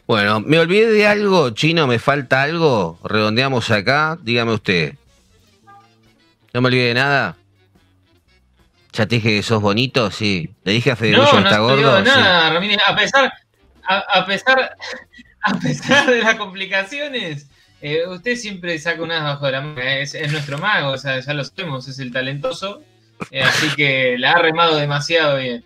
[0.06, 4.94] Bueno, me olvidé de algo, chino, me falta algo, redondeamos acá, dígame usted.
[6.52, 7.36] No me olvidé de nada.
[8.92, 10.50] Ya te dije que sos bonito, sí.
[10.64, 11.82] Le dije a Federico no, que está no gordo.
[11.82, 12.54] No, nada, sí.
[12.54, 12.78] Ramírez.
[12.86, 13.32] A pesar,
[13.84, 14.76] a, a, pesar,
[15.42, 17.48] a pesar de las complicaciones,
[17.80, 20.00] eh, usted siempre saca unas bajo de la.
[20.00, 22.82] Es, es, nuestro mago, o sea, ya lo sabemos, es el talentoso.
[23.30, 25.64] Eh, así que la ha remado demasiado bien.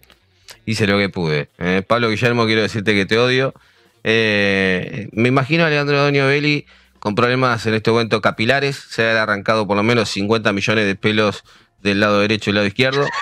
[0.66, 1.48] Hice lo que pude.
[1.58, 3.54] Eh, Pablo Guillermo, quiero decirte que te odio.
[4.02, 6.66] Eh, me imagino a Leandro Doño Belli
[6.98, 8.76] con problemas en este momento capilares.
[8.76, 11.44] Se ha arrancado por lo menos 50 millones de pelos
[11.82, 13.06] del lado derecho y del lado izquierdo.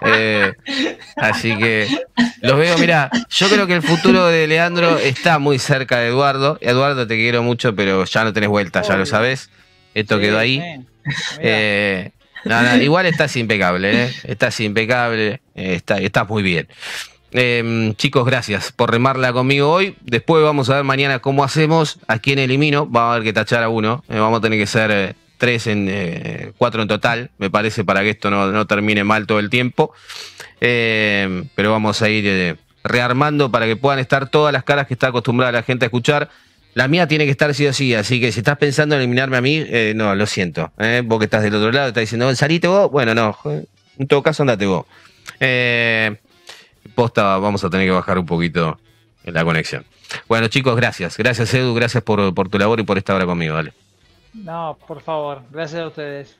[0.00, 0.52] Eh,
[1.16, 1.88] así que
[2.40, 6.56] los veo, mira, yo creo que el futuro de Leandro está muy cerca de Eduardo.
[6.60, 9.50] Eduardo, te quiero mucho, pero ya no tenés vuelta, ya lo sabes.
[9.94, 10.62] Esto sí, quedó ahí.
[11.40, 12.12] Eh,
[12.44, 14.14] no, igual estás impecable, ¿eh?
[14.24, 16.68] estás impecable, está, estás muy bien.
[17.30, 19.96] Eh, chicos, gracias por remarla conmigo hoy.
[20.00, 22.86] Después vamos a ver mañana cómo hacemos, a quién elimino.
[22.86, 24.04] Vamos a ver que tachar a uno.
[24.08, 28.00] Eh, vamos a tener que ser eh, tres en cuatro en total, me parece, para
[28.02, 29.92] que esto no, no termine mal todo el tiempo.
[30.60, 35.08] Eh, pero vamos a ir rearmando para que puedan estar todas las caras que está
[35.08, 36.30] acostumbrada la gente a escuchar.
[36.74, 39.36] La mía tiene que estar sí o sí, así que si estás pensando en eliminarme
[39.36, 40.72] a mí, eh, no, lo siento.
[41.04, 42.90] Vos que estás del otro lado, estás diciendo, salite vos.
[42.90, 43.36] Bueno, no,
[43.98, 44.86] en todo caso, andate vos.
[46.94, 48.78] posta, vamos a tener que bajar un poquito
[49.24, 49.84] en la conexión.
[50.28, 51.16] Bueno, chicos, gracias.
[51.16, 53.72] Gracias, Edu, gracias por, por tu labor y por estar ahora conmigo, dale.
[54.34, 56.36] No, por favor, gracias a ustedes.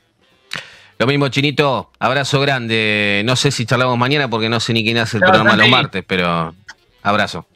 [0.98, 3.22] Lo mismo, Chinito, abrazo grande.
[3.24, 5.68] No sé si charlamos mañana porque no sé ni quién hace el no, programa los
[5.68, 6.54] martes, pero
[7.02, 7.46] abrazo.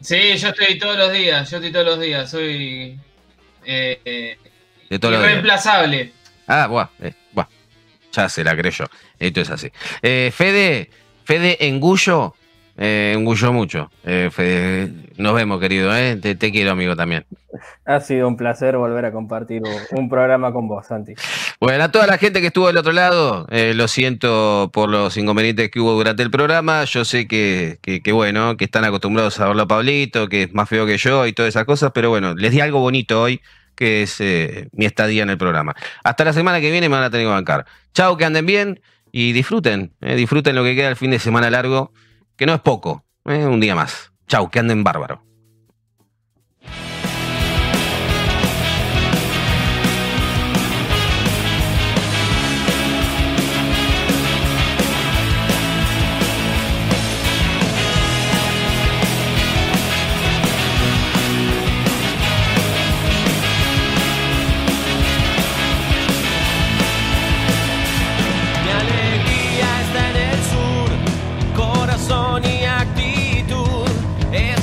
[0.00, 2.98] Sí, yo estoy todos los días, yo estoy todos los días, soy
[3.64, 4.38] eh,
[4.88, 5.96] de todos irreemplazable.
[5.96, 6.32] Los días.
[6.46, 7.48] Ah, buah, eh, buah,
[8.12, 8.84] ya se la creo yo.
[9.18, 9.70] Esto es así.
[10.02, 10.90] Eh, Fede,
[11.24, 12.35] Fede Engullo,
[12.76, 13.90] eh, engullo mucho.
[14.04, 15.96] Eh, Fede, nos vemos, querido.
[15.96, 16.16] Eh.
[16.16, 17.24] Te, te, quiero, amigo, también.
[17.84, 19.62] Ha sido un placer volver a compartir
[19.92, 21.14] un programa con vos, Santi.
[21.58, 25.16] Bueno, a toda la gente que estuvo del otro lado, eh, lo siento por los
[25.16, 26.84] inconvenientes que hubo durante el programa.
[26.84, 30.52] Yo sé que, que, que, bueno, que están acostumbrados a verlo a Pablito, que es
[30.52, 33.40] más feo que yo y todas esas cosas, pero bueno, les di algo bonito hoy,
[33.74, 35.74] que es eh, mi estadía en el programa.
[36.04, 37.64] Hasta la semana que viene me van a tener que bancar.
[37.94, 38.80] Chao, que anden bien
[39.12, 41.92] y disfruten, eh, disfruten lo que queda el fin de semana largo
[42.36, 44.12] que no es poco, un día más.
[44.26, 45.25] Chau, que anden bárbaro.